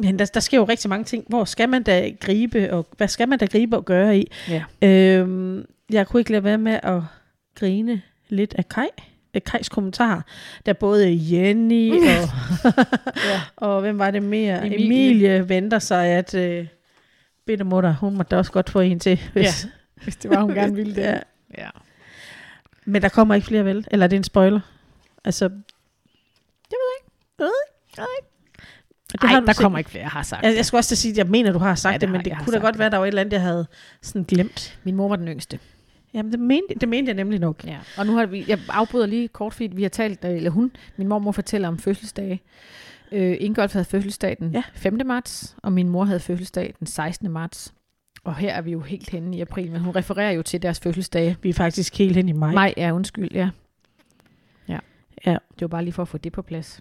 [0.00, 1.24] men der, der sker jo rigtig mange ting.
[1.28, 4.32] Hvor skal man da gribe, og hvad skal man da gribe og gøre i?
[4.48, 4.88] Ja.
[4.88, 7.02] Øhm, jeg kunne ikke lade være med at
[7.54, 8.86] grine lidt af Kai.
[9.34, 10.26] Af Kajs kommentar,
[10.66, 12.04] der både Jenny og,
[13.24, 13.40] ja.
[13.66, 14.66] og hvem var det mere?
[14.66, 14.84] Emilie.
[14.84, 16.66] Emilie, venter sig, at øh,
[17.46, 19.20] bitte mutter, hun måtte da også godt få en til.
[19.32, 19.66] Hvis,
[20.04, 21.02] Hvis det var, hun gerne ville det.
[21.02, 21.18] ja.
[21.58, 21.68] ja.
[22.84, 23.86] Men der kommer ikke flere vel?
[23.90, 24.60] Eller er det en spoiler?
[25.24, 25.50] Altså,
[29.12, 30.42] det Ej, har du der kommer ikke flere, jeg har sagt.
[30.44, 32.00] Jeg, jeg skulle også at sige, at jeg mener, du har sagt Ja, ja, det
[32.00, 32.78] det, men det kunne da godt det.
[32.78, 33.66] være, at der var et eller andet, jeg havde
[34.02, 34.78] sådan glemt.
[34.84, 35.58] Min mor var den yngste.
[36.14, 37.64] Jamen, det mente, det mente jeg nemlig nok.
[37.64, 37.78] Ja.
[37.98, 40.70] Og nu har vi, jeg afbryder lige kort, fordi vi har talt, øh, eller hun,
[40.96, 42.40] min mormor fortæller om fødselsdage.
[43.12, 44.62] Øh, Ingolf havde fødselsdag den Ja.
[44.74, 44.98] 5.
[45.06, 47.30] marts, og min mor havde fødselsdag den 16.
[47.30, 47.74] marts.
[48.24, 50.80] Og her er vi jo helt henne i april, men hun refererer jo til deres
[50.80, 51.36] fødselsdage.
[51.42, 52.52] Vi er faktisk helt hen i maj.
[52.54, 53.50] Maj er undskyld, ja.
[54.68, 54.78] Ja.
[55.26, 55.32] Ja.
[55.54, 56.80] Det var bare lige for at få det på plads.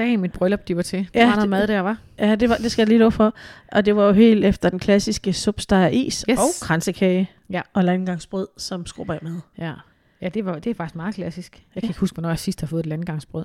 [0.00, 1.08] Dagen mit bryllup, de var til.
[1.14, 1.98] Der Ja, var noget det- mad der, var.
[2.18, 3.34] Ja, det, var, det skal jeg lige love for.
[3.72, 6.38] Og det var jo helt efter den klassiske supsteg is Yes.
[6.38, 7.60] og kransekage Ja.
[7.72, 9.34] og landgangsbrød, som skrubber jeg med.
[9.58, 9.72] Ja,
[10.20, 11.52] ja det, var, det er faktisk meget klassisk.
[11.74, 11.88] Jeg kan Ja.
[11.88, 13.44] ikke huske, hvornår jeg sidst har fået et landgangsbrød.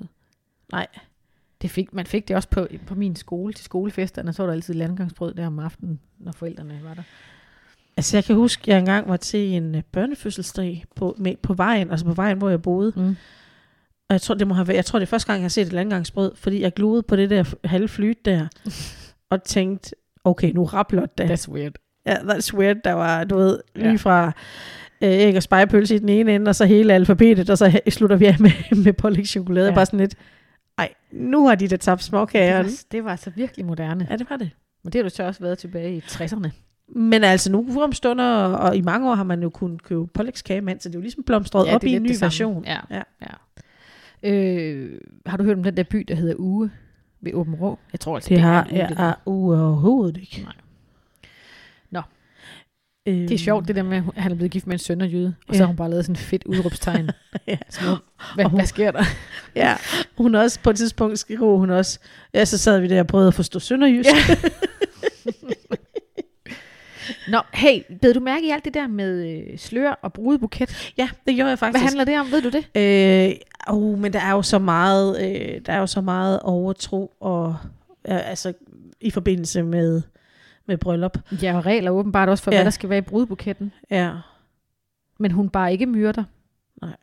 [0.72, 0.86] Nej.
[1.62, 4.54] Det fik, man fik det også på, på min skole, til skolefesterne, så var der
[4.54, 7.02] altid landgangsbrød der om aftenen, når forældrene var der.
[7.96, 11.54] Altså, jeg kan huske, at jeg engang var til en øh, børnefødselsdag på, med, på
[11.54, 12.92] vejen, altså på vejen, hvor jeg boede.
[12.96, 13.16] Mm.
[14.08, 15.48] Og jeg tror, det må have været, jeg tror, det er første gang, jeg har
[15.48, 18.46] set et landgangsbrød, fordi jeg gluede på det der halve flyt der,
[19.30, 19.90] og tænkte,
[20.24, 21.24] okay, nu rappler det.
[21.30, 21.72] That's weird.
[22.06, 22.76] Ja, that's weird.
[22.84, 23.96] Der var, du ved, lige Ja.
[23.96, 24.26] fra
[25.02, 28.16] øh, æg og spejepølse i den ene ende, og så hele alfabetet, og så slutter
[28.16, 29.66] vi af med, med pålæg chokolade.
[29.66, 29.70] Ja.
[29.70, 29.74] Ja.
[29.74, 30.14] Bare sådan lidt,
[30.78, 32.66] ej, nu har de da tabt Det småkageren.
[32.66, 34.06] var, det var altså virkelig moderne.
[34.10, 34.50] Ja, det var det.
[34.84, 36.48] Men det har du så også været tilbage i 60'erne.
[36.88, 40.80] Men altså nu om stunder, og i mange år har man jo kunnet købe pålægskagemand,
[40.80, 42.64] så det er jo ligesom blomstret op det er i en ny det version.
[42.64, 42.78] Ja.
[42.90, 43.02] Ja.
[43.22, 43.26] ja.
[44.26, 46.70] Øh, har du hørt om den der by, der hedder Uge
[47.20, 47.78] ved Åben Rå?
[47.92, 50.42] Jeg tror altså, Det har er Uge, jeg det, er overhovedet ikke.
[50.44, 50.52] Nej.
[51.90, 52.00] Nå.
[53.08, 55.00] Øhm, det er sjovt, det der med, at han er blevet gift med en søn
[55.00, 55.58] og og så Ja.
[55.58, 57.10] har hun bare lavet sådan et fedt udråbstegn.
[57.46, 57.58] Ja.
[57.70, 57.96] Sådan,
[58.34, 59.04] hvad, hun- hvad sker der?
[59.56, 59.76] Ja,
[60.16, 61.98] hun har også på et tidspunkt skriver hun også,
[62.34, 64.08] ja, så sad vi der og prøvede at forstå sønderjysk.
[64.10, 64.36] Ja.
[67.28, 70.92] Nå, hey, bed du mærke i alt det der med øh, slør og brudebuket?
[70.98, 71.84] ja, det gjorde jeg Hvad faktisk.
[71.84, 72.30] handler det om?
[72.30, 72.66] Ved du det?
[72.74, 73.34] Øh,
[73.66, 77.56] oh, men der er jo så meget, øh, der er jo så meget overtro og
[78.08, 78.52] øh, altså
[79.00, 80.02] i forbindelse med
[80.66, 81.18] med bryllup.
[81.42, 82.56] Ja, og regler åbenbart også for, ja.
[82.56, 83.72] Hvad der skal være i brudebuketten.
[83.90, 84.12] Ja.
[85.18, 86.24] Men hun bare ikke myrder.
[86.82, 86.96] Nej.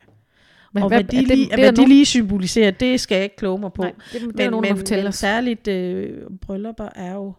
[0.72, 3.14] Men og hvad, de, lige, det, hvad det er de nogen, lige symboliserer, det skal
[3.14, 3.82] jeg ikke kloge mig på.
[3.82, 5.14] nej, det, det er men, nogen, der men, men os.
[5.14, 7.32] særligt øh, bryllupper er jo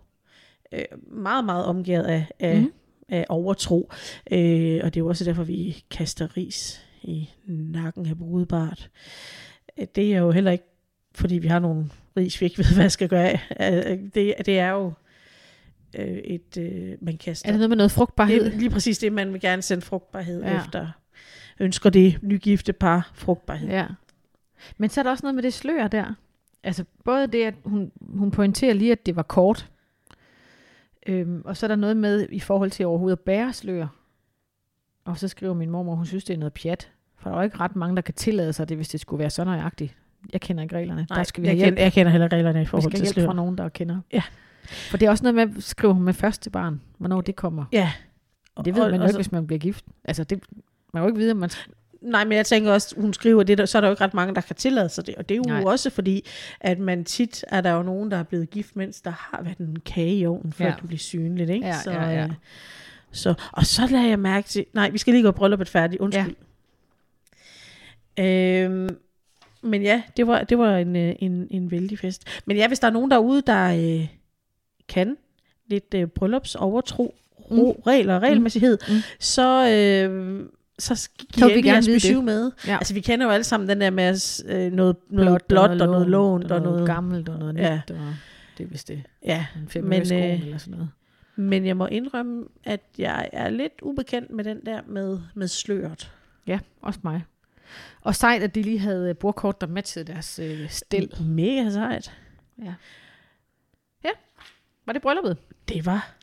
[0.75, 2.71] øh, meget, meget omgivet af, af, mm.
[3.09, 3.91] af overtro.
[4.31, 8.89] Øh, og det er jo også derfor, vi kaster ris i nakken af brudebart.
[9.79, 10.65] Øh, Det er jo heller ikke,
[11.15, 13.99] fordi vi har nogle ris, vi ikke ved, hvad jeg skal gøre af.
[14.13, 14.93] Det, det er jo
[15.97, 17.49] øh, et, øh, man kaster.
[17.49, 18.45] Er det noget med noget frugtbarhed?
[18.45, 20.61] det er lige præcis det, man vil gerne sende frugtbarhed ja.
[20.61, 20.87] efter.
[21.59, 23.69] Ønsker det nygifte par frugtbarhed.
[23.69, 23.85] Ja.
[24.77, 26.13] Men så er der også noget med det slør der.
[26.63, 29.69] Altså både det, at hun, hun pointerer lige, at det var kort.
[31.05, 33.87] Øhm, og så er der noget med i forhold til overhovedet at bære slør.
[35.05, 36.91] Og så skriver min mormor, hun synes, det er noget pjat.
[37.17, 39.19] For der er jo ikke ret mange, der kan tillade sig det, hvis det skulle
[39.19, 39.95] være så nøjagtigt.
[40.33, 41.07] Jeg kender ikke reglerne.
[41.09, 41.67] Nej, der skal vi jeg, hjælp.
[41.69, 43.25] kender, jeg kender heller reglerne i Vi forhold skal til hjælp slør.
[43.25, 43.99] fra nogen, der kender.
[44.13, 44.21] Ja.
[44.89, 47.65] For det er også noget med, skriver hun med første barn, hvornår det kommer.
[47.71, 47.91] Ja.
[48.65, 49.85] Det ved Og- man jo ikke, så- hvis man bliver gift.
[50.03, 50.39] Altså, det,
[50.93, 51.49] man kan jo ikke vide, om man...
[52.05, 54.13] Nej, men jeg tænker også, hun skriver det, der, så er der jo ikke ret
[54.13, 55.15] mange, der kan tillade sig det.
[55.15, 55.63] Og det er jo Nej.
[55.65, 56.25] Også fordi,
[56.59, 59.57] at man tit er der jo nogen, der er blevet gift, mens der har været
[59.57, 60.73] en kage i ovnen, før Ja.
[60.81, 61.49] du bliver synligt.
[61.49, 61.67] Ikke?
[61.67, 62.23] Ja, så, ja, ja.
[62.23, 62.31] øh,
[63.11, 66.35] Så, og så lader jeg mærke til, nej, vi skal lige gå brylluppet færdigt, undskyld.
[68.17, 68.63] Ja.
[68.63, 68.89] Øhm,
[69.61, 72.41] men ja, det var, det var en, øh, en, en vældig fest.
[72.45, 73.65] Men ja, hvis der er nogen derude, der
[73.99, 74.07] øh,
[74.87, 75.17] kan
[75.67, 77.15] lidt øh, bryllupsovertro,
[77.51, 78.93] ro, regler og regelmæssighed, Mm.
[78.93, 78.99] mm.
[79.19, 80.45] så, øh,
[80.79, 82.23] så giver vi vi gerne vide det.
[82.23, 82.51] med.
[82.67, 82.77] Ja.
[82.77, 86.07] Altså, vi kender jo alle sammen den der med øh, noget, noget blåt, og noget
[86.07, 86.85] lånt og noget...
[86.85, 87.61] gammelt og noget nyt.
[87.61, 87.81] Ja.
[87.89, 88.13] Og
[88.57, 89.03] det er vist det.
[89.25, 90.89] Ja, En fem Men, øh, eller sådan noget.
[91.35, 96.11] men jeg må indrømme, at jeg er lidt ubekendt med den der med, med sløret.
[96.47, 97.23] Ja, også mig.
[98.01, 101.13] Og sejt, at de lige havde øh, bordkort, der matchede deres øh, stil.
[101.21, 102.13] Mega sejt.
[102.63, 102.73] Ja.
[104.03, 104.09] Ja,
[104.85, 105.37] var det brylluppet?
[105.67, 106.15] Det var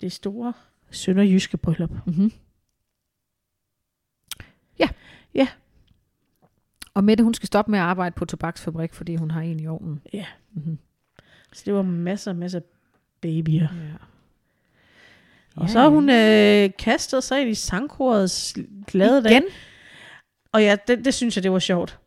[0.00, 0.52] det store
[0.90, 1.90] sønderjyske bryllup.
[2.06, 2.32] Mm-hmm.
[4.78, 4.88] Ja.
[5.34, 5.48] Ja.
[6.94, 9.66] Og Mette, hun skal stoppe med at arbejde på tobaksfabrik, fordi hun har en i
[9.66, 10.02] ovnen.
[10.12, 10.26] Ja.
[10.52, 10.78] Mm-hmm.
[11.52, 12.64] Så det var masser, masser af
[13.20, 13.62] babyer.
[13.62, 13.96] Ja.
[15.56, 18.56] Og så har hun øh, kastet sig ind i sangkorets
[18.86, 19.30] glade dag.
[19.30, 19.44] Igen?
[20.52, 21.98] Og ja, det, det synes jeg, det var sjovt.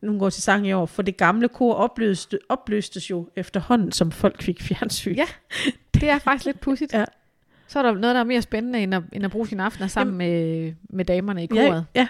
[0.00, 4.10] Nu går til sang i år, for det gamle kor opløste, opløstes jo efterhånden, som
[4.10, 5.14] folk fik fjernsyn.
[5.14, 5.26] Ja.
[5.94, 6.92] Det er faktisk lidt pudsigt.
[6.92, 7.04] Ja.
[7.68, 9.86] Så er der noget, der er mere spændende, end at, end at bruge sine aftener
[9.86, 11.86] sammen med, med damerne i koret.
[11.94, 12.08] Ja, ja.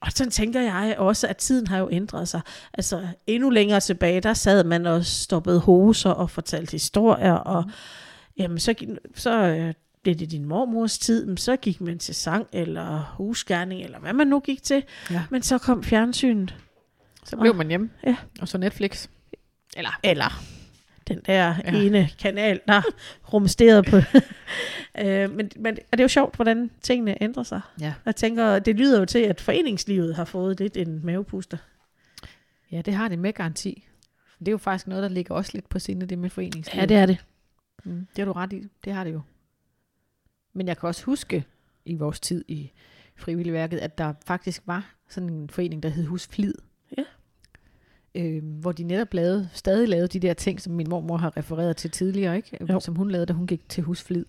[0.00, 2.40] Og sådan tænker jeg også, at tiden har jo ændret sig.
[2.74, 7.72] Altså endnu længere tilbage, der sad man og stoppede hoser og fortalte historier, og Mm.
[8.42, 8.74] jamen, så,
[9.14, 13.82] så øh, blev det din mormors tid, men så gik man til sang eller husgærning,
[13.82, 14.82] eller hvad man nu gik til.
[15.10, 15.22] Ja.
[15.30, 16.54] Men så kom fjernsynet,
[17.24, 17.90] Så blev man hjemme.
[18.06, 18.16] Ja.
[18.40, 19.08] Og så Netflix.
[19.76, 20.42] Eller, eller
[21.08, 21.82] den der Ja.
[21.82, 22.82] ene kanal, der
[23.32, 23.96] rumsterede på.
[25.04, 27.60] øh, men, men og det er jo sjovt, hvordan tingene ændrer sig.
[27.80, 27.94] ja.
[28.06, 31.56] Jeg tænker, det lyder jo til, at foreningslivet har fået lidt en mavepuster.
[32.72, 33.86] ja, det har det med garanti.
[34.38, 36.80] Det er jo faktisk noget, der ligger også lidt på sinde, det med foreningslivet.
[36.82, 37.24] Ja, det er det.
[37.84, 38.66] Mm, det har du ret i.
[38.84, 39.20] Det har det jo.
[40.52, 41.44] Men jeg kan også huske
[41.84, 42.70] i vores tid i
[43.16, 46.54] frivilligværket, at der faktisk var sådan en forening, der hed Husflid.
[46.98, 47.02] Ja.
[48.16, 51.76] Øh, hvor de netop lavede, stadig lavede de der ting, som min mormor har refereret
[51.76, 52.58] til tidligere, ikke?
[52.70, 52.80] Jo.
[52.80, 54.24] som hun lavede, da hun gik til Husflid.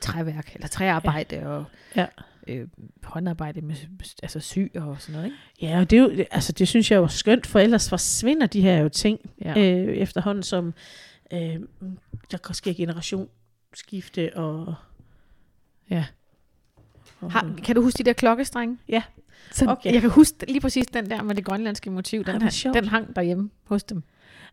[0.00, 1.48] Træværk, eller træarbejde ja.
[1.48, 1.64] og
[1.96, 2.06] Ja.
[2.46, 2.68] øh,
[3.02, 3.76] håndarbejde med
[4.22, 5.26] altså syg og sådan noget.
[5.26, 5.36] Ikke?
[5.72, 8.46] Ja, og det, er jo, altså, det synes jeg er jo skønt, for ellers forsvinder
[8.46, 9.50] de her jo ting Ja.
[9.58, 10.74] øh, efterhånden, som
[11.32, 11.56] øh,
[12.30, 14.74] der kan ske generationsskifte og...
[15.90, 16.04] Ja.
[17.30, 18.78] Har, kan du huske de der klokkestrenge?
[18.88, 19.02] Ja.
[19.52, 19.92] Så Okay.
[19.92, 22.24] Jeg kan huske lige præcis den der med det grønlandske motiv.
[22.24, 22.74] Den, her, sjovt.
[22.74, 24.02] den hang derhjemme hos dem.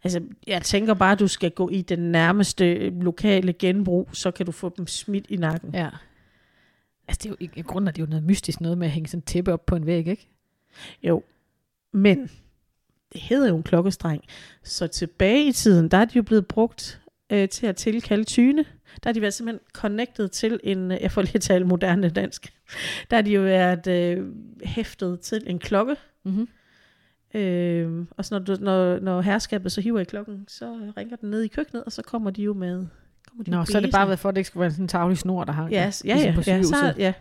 [0.03, 4.45] Altså, jeg tænker bare, at du skal gå i den nærmeste lokale genbrug, så kan
[4.45, 5.69] du få dem smidt i nakken.
[5.73, 5.89] Ja.
[7.07, 9.07] Altså, det er jo, i, grunden er det jo noget mystisk noget med at hænge
[9.07, 10.29] sådan en tæppe op på en væg, ikke?
[11.03, 11.23] Jo,
[11.93, 12.29] men
[13.13, 14.23] det hedder jo en klokkestreng.
[14.63, 18.65] Så tilbage i tiden, der er de jo blevet brugt øh, til at tilkalde tyne.
[19.03, 22.53] Der har de været simpelthen connected til en, øh, jeg får lige tale moderne dansk,
[23.09, 24.25] der har de jo været øh,
[24.63, 25.95] hæftet til en klokke.
[26.23, 26.47] Mm-hmm.
[27.39, 31.41] Øh, og så når, når, når herskabet så hiver i klokken, så ringer den ned
[31.41, 32.87] i køkkenet, og så kommer de jo med...
[33.29, 34.71] Kommer de Nå, med så er det bare været for, at det ikke skal være
[34.71, 37.13] sådan en tavlig snor, der hang Ja, ja, ligesom ja, ja, så, ja.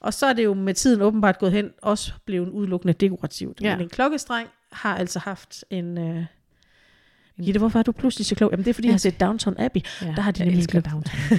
[0.00, 3.60] Og så er det jo med tiden åbenbart gået hen, også blevet udelukkende dekorativt.
[3.60, 3.76] Ja.
[3.76, 5.98] Men en klokkestreng har altså haft en...
[5.98, 6.24] Øh...
[7.44, 8.50] Gitte, hvorfor er du pludselig så klog?
[8.50, 8.90] Jamen det er fordi, Ja.
[8.90, 9.80] jeg har set Downton Abbey.
[10.02, 11.12] ja, der har de nemlig elsker Downton.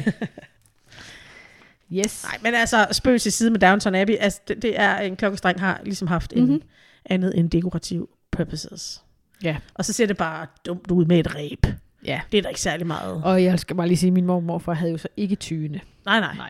[1.93, 2.23] yes.
[2.23, 4.15] Nej, men altså, spøg til side med Downton Abbey.
[4.19, 6.51] Altså, det, det er, en klokkestreng har ligesom haft mm-hmm.
[6.51, 6.63] en Mhm.
[7.05, 9.01] andet end dekorativ purposes.
[9.43, 9.57] Ja.
[9.73, 11.65] Og så ser det bare dumt ud med et ræb.
[12.05, 12.21] ja.
[12.31, 13.21] Det er der ikke særlig meget.
[13.23, 15.35] Og jeg skal bare lige sige, at min mor og morfar havde jo så ikke
[15.35, 15.79] tyne.
[16.05, 16.35] Nej, nej.
[16.35, 16.49] Nej.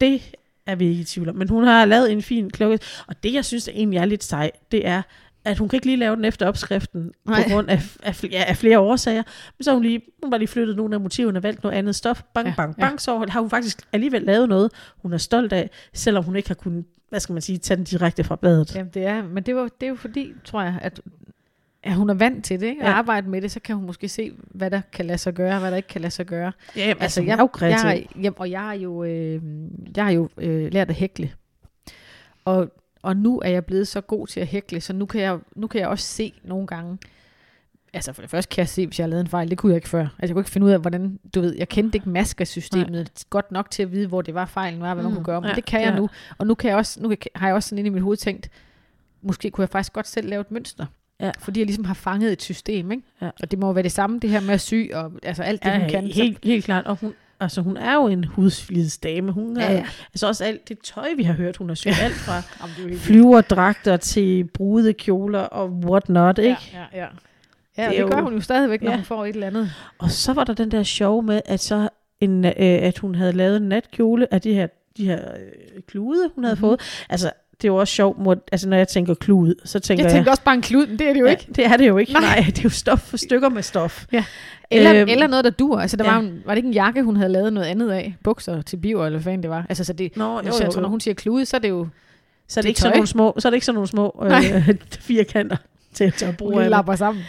[0.00, 0.22] Det
[0.66, 1.34] er vi ikke i tvivl om.
[1.36, 2.78] Men hun har lavet en fin klokke.
[3.06, 5.02] Og det, jeg synes der egentlig er lidt sej, det er,
[5.44, 7.42] at hun kan ikke lige lave den efter opskriften, Nej.
[7.42, 9.22] på grund af, af, ja, af flere årsager.
[9.58, 11.94] Men så har hun lige, hun bare lige flyttet nogle af motiverne, valgt noget andet
[11.96, 12.22] stof.
[12.34, 12.84] Bang, Ja, bang, ja.
[12.86, 13.00] bang.
[13.00, 14.72] Så har hun faktisk alligevel lavet noget,
[15.02, 17.84] hun er stolt af, selvom hun ikke har kunnet, hvad skal man sige, tage den
[17.84, 18.74] direkte fra bladet.
[18.76, 21.00] Jamen, det er, men det, var, det er jo fordi, tror jeg, at,
[21.82, 22.82] at hun er vant til det, ikke?
[22.82, 22.92] At Ja.
[22.94, 25.70] arbejde med det, så kan hun måske se, hvad der kan lade sig gøre, hvad
[25.70, 26.52] der ikke kan lade sig gøre.
[26.76, 29.42] Ja, jamen, altså, jeg, jeg er jeg, jamen, og jeg har jo, øh,
[29.96, 31.32] jeg har jo øh, lært at hækle.
[32.44, 32.70] Og,
[33.02, 35.66] og nu er jeg blevet så god til at hækle, så nu kan jeg, nu
[35.66, 36.98] kan jeg også se nogle gange,
[37.92, 39.70] altså for det første kan jeg se, hvis jeg har lavet en fejl, det kunne
[39.70, 40.00] jeg ikke før.
[40.02, 43.52] Altså jeg kunne ikke finde ud af, hvordan, du ved, jeg kendte ikke maskersystemet godt
[43.52, 45.50] nok til at vide, hvor det var fejlen var, hvad man Mm, kunne gøre, men
[45.50, 45.96] ja, det kan jeg ja.
[45.96, 46.08] nu.
[46.38, 48.16] Og nu, kan jeg også, nu kan- har jeg også sådan inde i mit hoved
[48.16, 48.48] tænkt,
[49.22, 50.86] måske kunne jeg faktisk godt selv lave et mønster.
[51.20, 51.30] Ja.
[51.38, 53.02] Fordi jeg ligesom har fanget et system, ikke?
[53.22, 53.30] Ja.
[53.42, 55.62] Og det må jo være det samme, det her med at sy, og altså alt
[55.62, 56.08] det, Ja, hun kan.
[56.08, 56.86] så- helt, helt klart.
[56.86, 59.32] Og hun, altså, hun er jo en hudflidsdame.
[59.32, 59.84] Hun er, Ja, ja.
[60.14, 61.94] Altså også alt det tøj, vi har hørt, hun har syet.
[62.02, 62.36] Alt fra
[62.86, 66.56] er jo flyverdragter til brudekjoler og what not, ikke?
[66.72, 67.06] Ja, ja, ja.
[67.78, 68.96] Ja, Det det, det gør jo- hun jo stadigvæk, når Ja.
[68.96, 69.72] hun får et eller andet.
[69.98, 71.88] Og så var der den der show med, at, så
[72.20, 74.66] en, øh, at hun havde lavet en natkjole af de her,
[74.96, 76.64] de her øh, klude, hun havde Mhm.
[76.64, 76.78] mm-hmm.
[76.78, 77.04] fået.
[77.08, 80.08] Altså, det er jo også sjovt, mod, altså når jeg tænker klud, så tænker Jeg
[80.10, 80.14] jeg...
[80.16, 81.44] tænkte også bare en klud, men det er det jo ikke.
[81.48, 82.12] Ja, det er det jo ikke.
[82.12, 82.22] Nej.
[82.22, 84.04] Nej, det er jo stof for stykker med stof.
[84.72, 85.78] Eller, Øhm, eller noget, der dur.
[85.78, 86.10] Altså, der ja.
[86.12, 88.14] var, en, var det ikke en jakke, hun havde lavet noget andet af?
[88.24, 89.66] Bukser til biver, eller hvad fanden det var?
[89.68, 90.80] Altså, så det, Nå, jo, jo, jo.
[90.80, 91.88] når hun siger klude, så er det jo
[92.48, 92.96] Så er det, det ikke sådan tøj.
[92.96, 94.76] nogle små, så er det ikke sådan nogle små øh,
[95.08, 95.56] firkanter
[95.92, 96.54] til, til at bruge.
[96.62, 97.24] hun lapper sammen.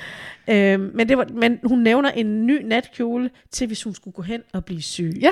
[0.49, 4.21] Øhm, men, det var, men hun nævner en ny natkjole til, hvis hun skulle gå
[4.21, 5.13] hen og blive syg.
[5.21, 5.31] Ja.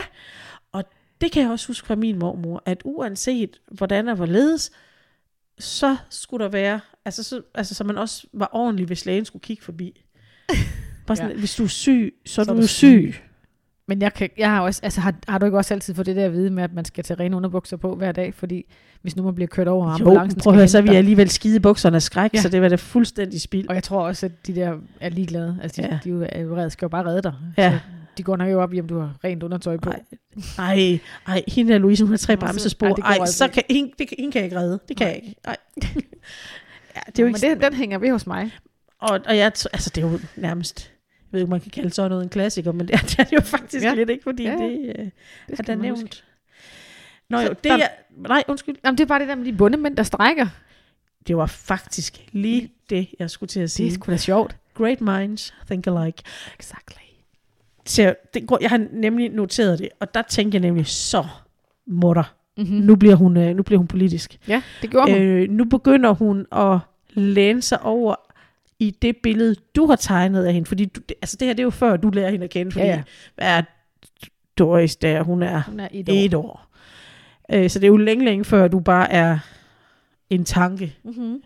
[0.71, 0.83] Og
[1.21, 4.71] det kan jeg også huske fra min mormor, at uanset hvordan og hvorledes,
[5.59, 9.43] så skulle der være, altså så, altså, så man også var ordentlig, hvis lægen skulle
[9.43, 10.03] kigge forbi.
[11.11, 11.37] Bare sådan, Ja.
[11.39, 13.15] hvis du er syg, så, er du du jo syg.
[13.87, 16.15] Men jeg, kan, jeg har også, altså har, har du ikke også altid fået det
[16.15, 18.65] der at vide med, at man skal tage rene underbukser på hver dag, fordi
[19.01, 20.89] hvis nu man bliver kørt over, og Jo, ambulancen prøv at høre, så er vi
[20.89, 22.41] alligevel skide bukserne af skræk, Ja.
[22.41, 23.67] så det var da fuldstændig spild.
[23.67, 25.59] Og jeg tror også, at de der er ligeglade.
[25.63, 25.93] Altså, de, ja.
[25.93, 25.99] Ja.
[26.03, 27.33] de, er jo- jo redde, skal jo bare redde dig.
[27.57, 27.71] Ja.
[27.71, 27.79] Så
[28.17, 29.89] de går nok jo op i, om du har rent undertøj på.
[29.89, 29.99] Nej,
[30.57, 32.87] ej, ej, hende der Louise, hun har tre bremsespor.
[32.87, 34.79] ej, det Ej, altså så kan, hende, det, kan- hende kan jeg ikke redde.
[34.89, 35.13] Det kan Nej.
[35.13, 35.35] jeg ikke.
[35.45, 35.57] Ej.
[36.95, 38.51] ja, det er jo Men ikke det, den hænger ved hos mig.
[38.99, 40.90] Og, og jeg, altså det er jo nærmest,
[41.31, 43.23] jeg ved ikke, man kan kalde sådan noget en klassiker, men det er det, er
[43.23, 43.93] det jo faktisk Ja.
[43.93, 45.05] lidt ikke, fordi Ja, det, øh,
[45.47, 46.01] Det er der nævnt.
[46.01, 46.23] huske.
[47.29, 48.75] Nå jo, det der- jeg, nej, undskyld.
[48.85, 50.47] Jamen, det er bare det der med de bundemænd, der strækker.
[51.27, 53.93] Det var faktisk lige det, jeg skulle til at Det er sige.
[53.93, 54.55] sgu da sjovt.
[54.73, 56.23] Great minds think alike.
[56.59, 56.97] Exactly.
[57.85, 61.25] Så det, jeg har nemlig noteret det, og der tænkte jeg nemlig, så
[61.87, 62.33] mutter.
[62.57, 62.77] Mm-hmm.
[62.77, 64.37] Nu bliver hun, øh, nu bliver hun politisk.
[64.47, 65.21] Ja, det gjorde hun.
[65.21, 66.77] Øh, nu begynder hun at
[67.13, 68.15] læne sig over
[68.81, 70.67] i det billede, du har tegnet af hende.
[70.67, 72.71] Fordi du, altså det her, det er jo før, du lærer hende at kende.
[72.71, 73.03] Fordi Ja, ja,
[73.35, 73.61] hvad er
[74.57, 75.23] Doris der?
[75.23, 76.13] Hun er Hun er et år.
[76.13, 76.67] et år.
[77.53, 79.39] Øh, så det er jo længe, længe før, du bare er
[80.29, 80.95] en tanke.
[81.03, 81.41] Mm-hmm.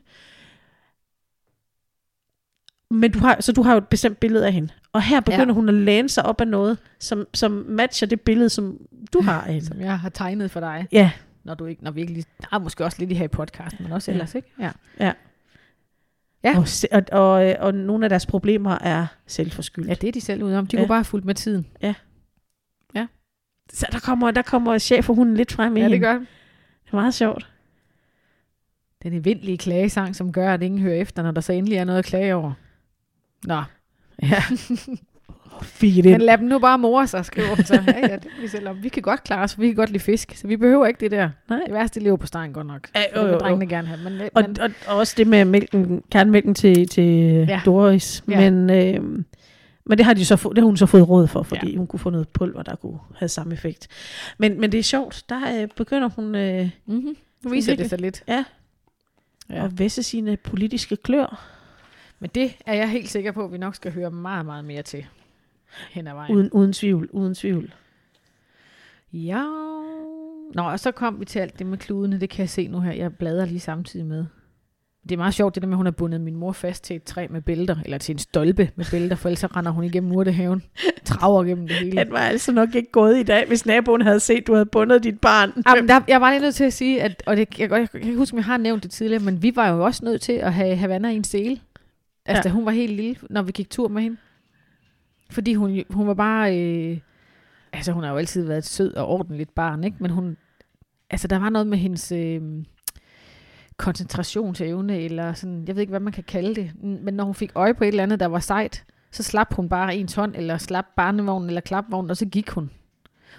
[2.92, 4.74] Men du har, så du har jo et bestemt billede af hende.
[4.94, 5.52] Og her begynder Ja.
[5.54, 8.78] hun at læne sig op af noget, som, som matcher det billede, som
[9.14, 9.68] du har af hende.
[9.68, 10.88] Som jeg har tegnet for dig.
[10.92, 11.12] Ja,
[11.44, 13.84] Når du ikke, når vi ikke lige, nej, måske også lidt i her i podcasten,
[13.84, 14.16] men også Ja.
[14.16, 14.48] ellers, ikke?
[14.60, 14.72] Ja.
[15.00, 15.12] Ja.
[16.46, 16.58] Ja.
[16.58, 19.88] Og, og, og, øh, og nogle af deres problemer er selvforskyldt.
[19.88, 20.68] ja, det er de selv ude om.
[20.68, 20.82] De Ja.
[20.82, 21.68] kunne bare have fulgt med tiden.
[23.74, 26.08] Så der kommer, der kommer chef og hunden lidt frem i Ja, det hende.
[26.08, 27.52] gør Det er meget sjovt.
[29.04, 32.00] Den eventlige klagesang, som gør, at ingen hører efter, når der så endelig er noget
[32.00, 32.54] at klage over.
[33.44, 33.64] Nå.
[34.24, 34.44] Ja.
[35.62, 37.74] Fik det Men lad dem nu bare more sig, skriver hun så.
[37.88, 38.84] Ja, ja, det vi selv om.
[38.84, 41.00] Vi kan godt klare os, for vi kan godt lide fisk, så vi behøver ikke
[41.00, 41.30] det der.
[41.50, 41.60] Nej.
[41.66, 42.88] Det værste lever på stegen godt nok.
[42.96, 43.40] Ja, Det jo, vil jo, jo.
[43.40, 44.10] drengene gerne have.
[44.10, 47.06] Men, Og, men, og, og også det med mælken, kernemælken til, til
[47.48, 47.62] Ja.
[47.66, 48.24] Doris.
[48.30, 48.52] Ja.
[48.52, 49.24] Men, øh,
[49.86, 51.78] men det har, de så få, det har hun så fået råd for, fordi Ja.
[51.78, 53.88] hun kunne få noget pulver, der kunne have samme effekt.
[54.38, 55.24] Men, men det er sjovt.
[55.30, 57.16] Der øh, begynder hun øh, mm-hmm.
[57.44, 58.24] Nu viser det sig lidt.
[58.28, 58.44] ja,
[59.50, 59.66] Ja.
[59.66, 61.46] at væsse sine politiske klør,
[62.20, 64.82] Men det er jeg helt sikker på, at vi nok skal høre meget, meget mere
[64.82, 65.06] til
[65.90, 66.36] hen ad vejen.
[66.36, 67.10] uden, uden tvivl.
[67.12, 67.74] Uden tvivl.
[69.14, 69.44] Ja.
[70.54, 72.20] Nå, og så kom vi til alt det med kludene.
[72.20, 72.92] Det kan jeg se nu her.
[72.92, 74.26] Jeg bladrer lige samtidig med.
[75.04, 76.96] Det er meget sjovt, det der med, at hun har bundet min mor fast til
[76.96, 79.84] et træ med bælter, eller til en stolpe med bælter, for ellers så render hun
[79.84, 80.64] igennem urtehaven.
[81.06, 81.98] Traver gennem det hele.
[82.04, 84.66] Den var altså nok ikke gået i dag, hvis naboen havde set, at du havde
[84.66, 85.64] bundet dit barn.
[85.68, 88.02] Jamen, der, jeg var lige nødt til at sige, at, og det, jeg, jeg, jeg
[88.02, 90.34] kan huske, om jeg har nævnt det tidligere, men vi var jo også nødt til
[90.34, 91.60] at have Havana i en sele.
[92.26, 92.40] Altså.
[92.40, 92.42] Ja.
[92.42, 94.18] da hun var helt lille, når vi gik tur med hende.
[95.30, 96.60] Fordi hun, hun var bare...
[96.60, 97.00] Øh,
[97.74, 99.98] altså, hun har jo altid været et sød og ordentligt barn, ikke?
[100.00, 100.38] Men hun...
[101.10, 102.12] Altså, der var noget med hendes...
[102.12, 102.42] Øh,
[103.78, 107.52] koncentrationsevne, eller sådan, jeg ved ikke, hvad man kan kalde det, men når hun fik
[107.56, 110.58] øje på et eller andet, der var sejt, så slap hun bare ens hånd, eller
[110.58, 112.72] slap barnevognen, eller klapvognen, og så gik hun.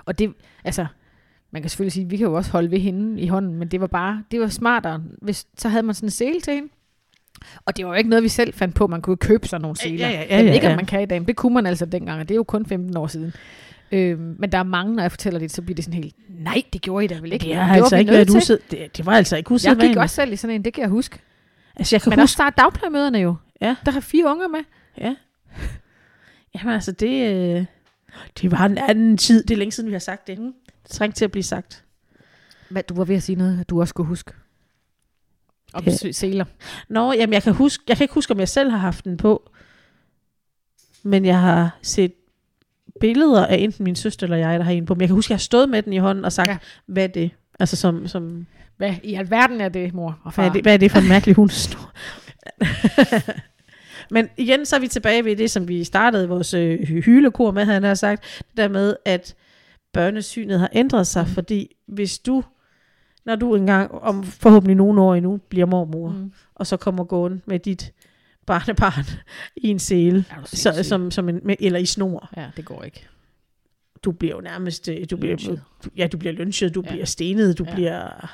[0.05, 0.35] Og det,
[0.65, 0.87] altså,
[1.51, 3.69] man kan selvfølgelig sige, at vi kan jo også holde ved hende i hånden, men
[3.69, 5.03] det var bare, det var smartere.
[5.23, 6.69] Hvis, så havde man sådan en sele til hende.
[7.65, 8.87] Og det var jo ikke noget, vi selv fandt på.
[8.87, 10.09] Man kunne købe sådan nogle Ja, seler.
[10.09, 10.77] ja, ja, Jeg ved ja, ikke, om ja.
[10.77, 12.67] man kan i dag, men det kunne man altså dengang, og det er jo kun
[12.67, 13.33] 15 år siden.
[13.93, 16.63] Øhm, men der er mange, når jeg fortæller det, så bliver det sådan helt, nej,
[16.73, 17.43] det gjorde I da vel ikke.
[17.43, 18.59] Det Men har altså ikke været usæd...
[18.71, 19.91] det, det var altså ikke Jeg usædvanligt.
[19.91, 21.19] gik også selv i sådan en, det kan jeg huske.
[21.77, 23.35] Altså, jeg kan Men også der er dagplejemøderne jo.
[23.61, 23.77] Ja.
[23.85, 24.61] Der har fire unger med.
[25.01, 25.15] Ja.
[26.55, 27.65] Jamen altså, det, øh,
[28.43, 29.43] det var en anden tid.
[29.45, 30.39] Det er længe siden, vi har sagt det.
[30.39, 31.85] Det trængte til at blive sagt.
[32.71, 34.33] Hvad, du var ved at sige noget, at du også skulle huske.
[35.73, 36.13] Om Ja.
[36.13, 36.45] seler.
[36.89, 39.17] Nå, jamen jeg kan, huske, jeg kan ikke huske, om jeg selv har haft den
[39.17, 39.51] på.
[41.03, 42.13] Men jeg har set
[43.01, 44.95] billeder af enten min søster eller jeg, der har en på.
[44.95, 46.57] Men jeg kan huske, at jeg har stået med den i hånden og sagt, Ja.
[46.87, 47.31] hvad er det?
[47.61, 48.47] Altså som, som
[48.77, 50.43] Hvad i alverden er det, mor og far?
[50.43, 51.93] hvad, er det, hvad er det for en mærkelig hundsnor?
[54.11, 57.65] Men igen, så er vi tilbage ved det, som vi startede vores øh, hylekor med,
[57.65, 58.23] han har sagt.
[58.39, 59.35] Det der med, at
[59.93, 61.35] børnesynet har ændret sig, mm.
[61.35, 62.45] fordi hvis du,
[63.27, 66.33] når du engang, om forhåbentlig nogle år endnu, bliver mormor, mm.
[66.55, 67.93] Og så kommer gående med dit
[68.47, 69.05] barnebarn
[69.57, 72.31] i en sele, så, som, som en, med, eller i snor.
[72.37, 73.07] Ja, det går ikke.
[74.05, 75.63] Du bliver jo nærmest, øh, du bliver, Lynchet.
[75.85, 76.91] du, ja, du bliver lynchet, du Ja.
[76.91, 77.75] bliver stenet, du ja.
[77.75, 78.31] bliver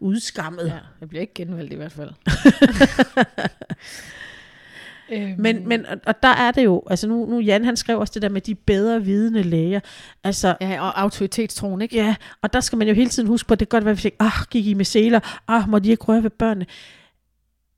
[0.00, 0.66] udskammet.
[0.66, 2.10] Ja, jeg bliver ikke genvalgt i hvert fald.
[5.12, 7.98] øhm, Men, men og, og der er det jo, altså nu, nu Jan han skrev
[7.98, 9.80] også det der med de bedre vidende læger.
[10.24, 11.96] Altså, Ja, og autoritetstroen, ikke?
[11.96, 13.92] ja, og der skal man jo hele tiden huske på, at det kan godt være,
[13.92, 16.66] at vi tænker, ah, gik I med seler, ah, må de ikke røre ved børnene.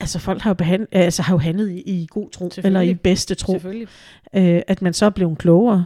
[0.01, 2.95] Altså folk har jo, behand, altså, har jo handlet i, i god tro, eller i
[2.95, 3.61] bedste tro.
[4.35, 5.85] Øh, at man så er blevet klogere.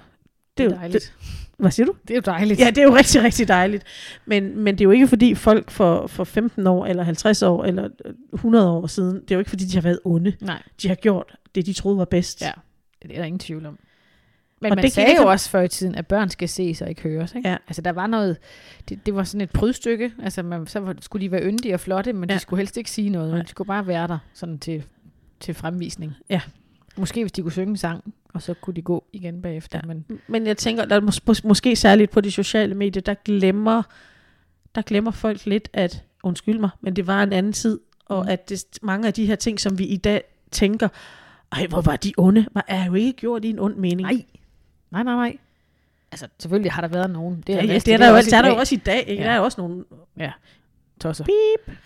[0.58, 1.14] Det er jo- dejligt.
[1.56, 1.94] Hvad siger du?
[2.02, 2.60] Det er jo dejligt.
[2.60, 3.84] Ja, det er jo rigtig, rigtig dejligt.
[4.26, 7.64] Men, men det er jo ikke fordi folk for, for 15 år, eller 50 år,
[7.64, 7.88] eller
[8.32, 10.32] 100 år siden, det er jo ikke fordi, de har været onde.
[10.40, 12.42] Nej, De har gjort det, de troede var bedst.
[12.42, 12.52] ja.
[13.02, 13.78] Det er der ingen tvivl om.
[14.60, 16.82] Men Og man det sagde kan- jo også før i tiden, at børn skal ses
[16.82, 17.34] og ikke høres.
[17.34, 17.48] Ikke?
[17.48, 17.56] Ja.
[17.68, 18.36] Altså der var noget,
[18.88, 20.12] det, det var sådan et prydstykke.
[20.22, 22.28] Altså man, så skulle de være yndige og flotte, men.
[22.30, 22.34] Ja.
[22.34, 23.30] de skulle helst ikke sige noget.
[23.34, 23.42] Nej.
[23.42, 24.84] De skulle bare være der sådan til,
[25.40, 26.12] til fremvisning.
[26.30, 26.40] Ja.
[26.96, 29.80] Måske hvis de kunne synge en sang, og så kunne de gå igen bagefter.
[29.84, 29.86] Ja.
[29.86, 33.14] Men Men jeg tænker, der er mås- mås- måske særligt på de sociale medier, der
[33.24, 33.82] glemmer,
[34.74, 38.28] der glemmer folk lidt, at, undskyld mig, men det var en anden tid, og Mm.
[38.28, 40.88] at det, mange af de her ting, som vi i dag tænker,
[41.52, 44.00] ej, hvor var de onde, var, er jo ikke gjort i en ond mening.
[44.08, 44.24] nej,
[44.90, 45.36] nej, nej, nej.
[46.12, 47.42] Altså selvfølgelig har der været nogen.
[47.46, 48.48] Det er, Ja, der ja, bedste, det er der, jo, også, i der er der
[48.48, 48.60] jo dag.
[48.60, 49.22] også i dag, ikke?
[49.22, 49.28] Ja.
[49.28, 49.84] Der er jo også nogle
[51.00, 51.24] Tosser.
[51.24, 51.76] beep.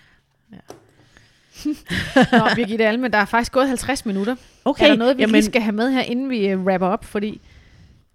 [2.32, 4.36] Nå, Birgitte Alme, der er faktisk gået 50 minutter.
[4.64, 6.86] Okay, er der noget, vi jamen, lige skal have med her, inden vi uh, wrapper
[6.86, 7.04] op?
[7.04, 7.40] Fordi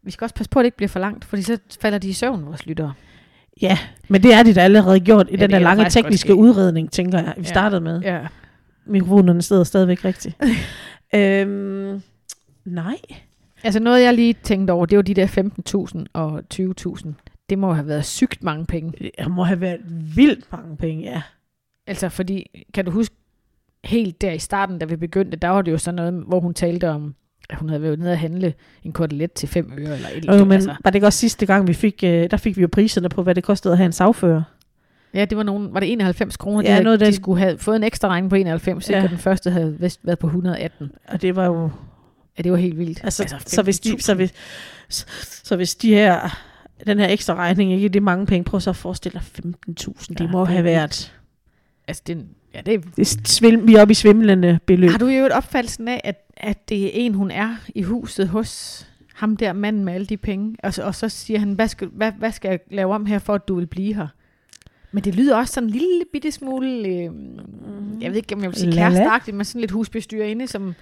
[0.04, 2.08] vi skal også passe på, at det ikke bliver for langt, fordi så falder de
[2.10, 2.94] i søvn, vores lyttere.
[3.62, 3.78] ja,
[4.08, 6.36] men det er de da allerede gjort i Ja, den der lange tekniske ske.
[6.36, 7.48] udredning, tænker jeg, vi Ja.
[7.50, 8.02] startede med.
[8.02, 8.20] Ja.
[8.86, 10.36] Mikrofonerne sidder stadigvæk rigtigt.
[11.16, 12.02] øhm,
[12.66, 12.98] nej.
[13.64, 15.28] Altså noget, jeg lige tænkte over, det var de der
[15.98, 17.12] 15.000 og 20.000.
[17.50, 18.92] Det må have været sygt mange penge.
[19.18, 19.80] Det må have været
[20.16, 21.22] vildt mange penge, ja.
[21.88, 23.16] Altså fordi, kan du huske,
[23.86, 26.54] helt der i starten, da vi begyndte, der var det jo sådan noget, hvor hun
[26.54, 27.16] talte om,
[27.50, 30.34] at hun havde været nede og handle en kotelet til 5 øre eller et eller
[30.34, 30.48] Øh, andet.
[30.48, 32.68] men Altså, var det ikke også sidste gang, vi fik, øh, der fik vi jo
[32.72, 34.44] priserne på, hvad det kostede at have en sagfører?
[35.14, 37.40] ja, det var nogen, var det 91 kroner, Ja, de, havde, noget de den- skulle
[37.40, 39.04] have fået en ekstra regning på 91, ja.
[39.04, 40.92] Og den første havde vist været på 118.
[41.08, 41.70] Og det var jo...
[42.38, 43.00] Ja, det var helt vildt.
[43.04, 44.34] Altså, altså så, hvis de, så, hvis,
[44.90, 45.06] så,
[45.44, 46.38] så hvis de her,
[46.88, 49.46] den her ekstra regning ikke det er mange penge, prøv så at forestille dig
[49.80, 50.06] 15.000.
[50.10, 51.14] Ja, det må det have været...
[51.88, 52.26] Altså, det,
[52.56, 54.90] ja, det Det svim, vi er oppe i svimlende beløb.
[54.90, 58.28] Har du jo et opfattelsen af, at, at det er en, hun er i huset
[58.28, 58.82] hos
[59.16, 61.88] ham der manden med alle de penge, og så, og så siger han, hvad skal,
[61.88, 64.08] hvad, hvad skal jeg lave om her, for at du vil blive her?
[64.92, 67.10] Men det lyder også sådan en lille bitte smule, øh,
[68.02, 70.76] jeg ved ikke, om jeg vil sige kæresteagtigt, men sådan lidt husbestyrerinde, som,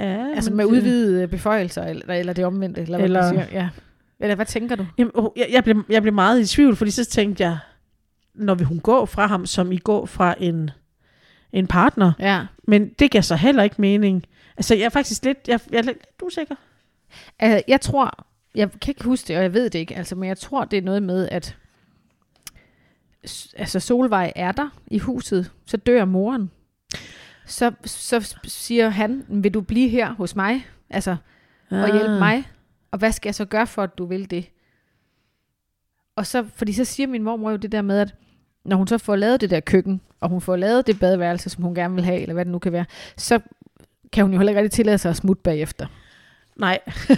[0.00, 3.60] Ja, altså med udvidede beføjelser, eller, eller det omvendte, eller, eller hvad man siger.
[3.60, 3.68] Ja.
[4.20, 4.86] Eller hvad tænker du?
[4.98, 7.58] Jamen, åh, jeg, jeg, blev, jeg blev meget i tvivl, fordi så tænkte jeg,
[8.34, 10.70] når vi hun går fra ham, som I går fra en,
[11.52, 12.46] en partner, Ja.
[12.64, 14.26] men det giver så heller ikke mening.
[14.56, 16.54] Altså, jeg er faktisk lidt, jeg, jeg er lidt, usikker.
[17.38, 18.24] Altså, jeg tror,
[18.54, 20.76] jeg kan ikke huske det, og jeg ved det ikke, altså, men jeg tror, det
[20.76, 21.56] er noget med, at
[23.56, 26.50] altså Solvej er der i huset, så dør moren.
[27.46, 31.16] Så, så siger han, vil du blive her hos mig, altså,
[31.70, 32.48] og hjælpe mig?
[32.90, 34.50] Og hvad skal jeg så gøre for, at du vil det?
[36.16, 38.14] Og så, fordi så siger min mormor jo det der med, at
[38.64, 41.62] når hun så får lavet det der køkken, og hun får lavet det badeværelse, som
[41.64, 42.84] hun gerne vil have, eller hvad det nu kan være,
[43.16, 43.40] så
[44.12, 45.86] kan hun jo heller ikke rigtig tillade sig at smutte bagefter.
[46.56, 46.78] Nej.
[46.86, 47.16] altså,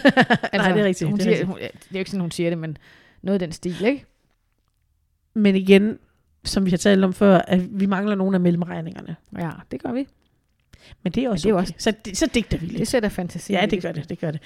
[0.52, 1.10] Nej, det er rigtigt.
[1.10, 1.46] Hun det er siger, rigtigt.
[1.48, 2.78] Hun, det er jo ikke sådan, hun siger det, men
[3.22, 4.04] noget af den stil, ikke?
[5.34, 5.98] Men igen,
[6.44, 9.16] som vi har talt om før, at vi mangler nogle af mellemregningerne.
[9.38, 10.06] Ja, det gør vi.
[11.02, 11.62] Men det er også, det er okay.
[11.62, 12.78] også- Så, så digter vi lidt.
[12.78, 13.52] Det sætter fantasi.
[13.52, 14.40] ja, det gør det, det gør det.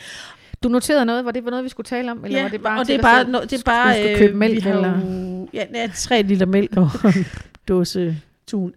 [0.62, 2.24] Du noterede noget, var det var noget, vi skulle tale om?
[2.24, 3.32] Eller ja, var det bare og det er bare, selv?
[3.32, 5.00] no, det er bare skulle du købe øh, mælk, vi har eller?
[5.00, 7.26] Jo, ja, ja, tre liter mælk og en
[7.68, 8.74] dåse tun.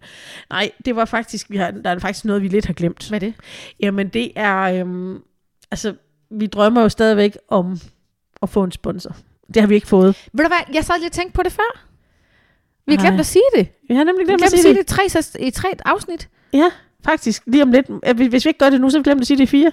[0.50, 3.08] Nej, det var faktisk, vi har, der er faktisk noget, vi lidt har glemt.
[3.08, 3.34] Hvad er det?
[3.80, 5.18] Jamen, det er, øhm,
[5.70, 5.94] altså,
[6.30, 7.78] vi drømmer jo stadigvæk om
[8.42, 9.16] at få en sponsor.
[9.54, 10.28] Det har vi ikke fået.
[10.32, 11.80] Ved du hvad, jeg sad lige og tænkte på det før.
[12.86, 13.68] Vi har glemt at sige det.
[13.88, 14.88] Vi har nemlig Vi har glemt glemt at sige det.
[14.88, 16.28] det i tre, i tre afsnit.
[16.52, 16.70] Ja,
[17.04, 17.42] faktisk.
[17.46, 17.86] Lige om lidt.
[18.06, 19.46] Ja, Hvis vi ikke gør det nu, så har vi glemt at sige det i
[19.46, 19.72] fire.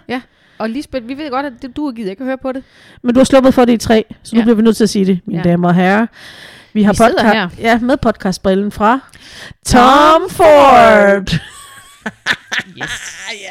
[0.57, 2.63] Og Lisbeth, vi ved godt, at det, du gider ikke at høre på det.
[3.01, 4.43] Men du har sluppet for det i tre, så nu Ja.
[4.45, 5.49] bliver vi nødt til at sige det, mine Ja.
[5.49, 6.07] damer og herrer.
[6.73, 7.49] Vi har Vi sidder podca- her.
[7.59, 8.99] Ja, med podcastbrillen fra
[9.65, 11.29] Tom Ford.
[12.77, 12.89] Yes.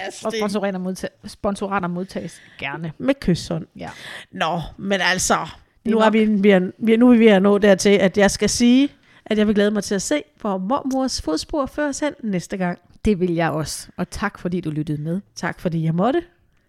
[0.07, 2.93] yes, Og sponsorater, modta- sponsorater modtages gerne.
[2.99, 3.67] Med kysshånd.
[3.79, 3.89] Ja.
[4.33, 5.37] Nå, men altså,
[5.85, 8.19] Det er nu er, vi, vi er, nu er vi ved at nå dertil, at
[8.19, 8.89] jeg skal sige,
[9.27, 12.57] at jeg vil glæde mig til at se, hvor mormors fodspor fører os hen næste
[12.57, 12.79] gang.
[13.05, 13.89] Det vil jeg også.
[13.97, 15.21] Og tak fordi du lyttede med.
[15.37, 16.23] Tak fordi jeg måtte.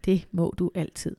[0.08, 1.16] Det må du altid.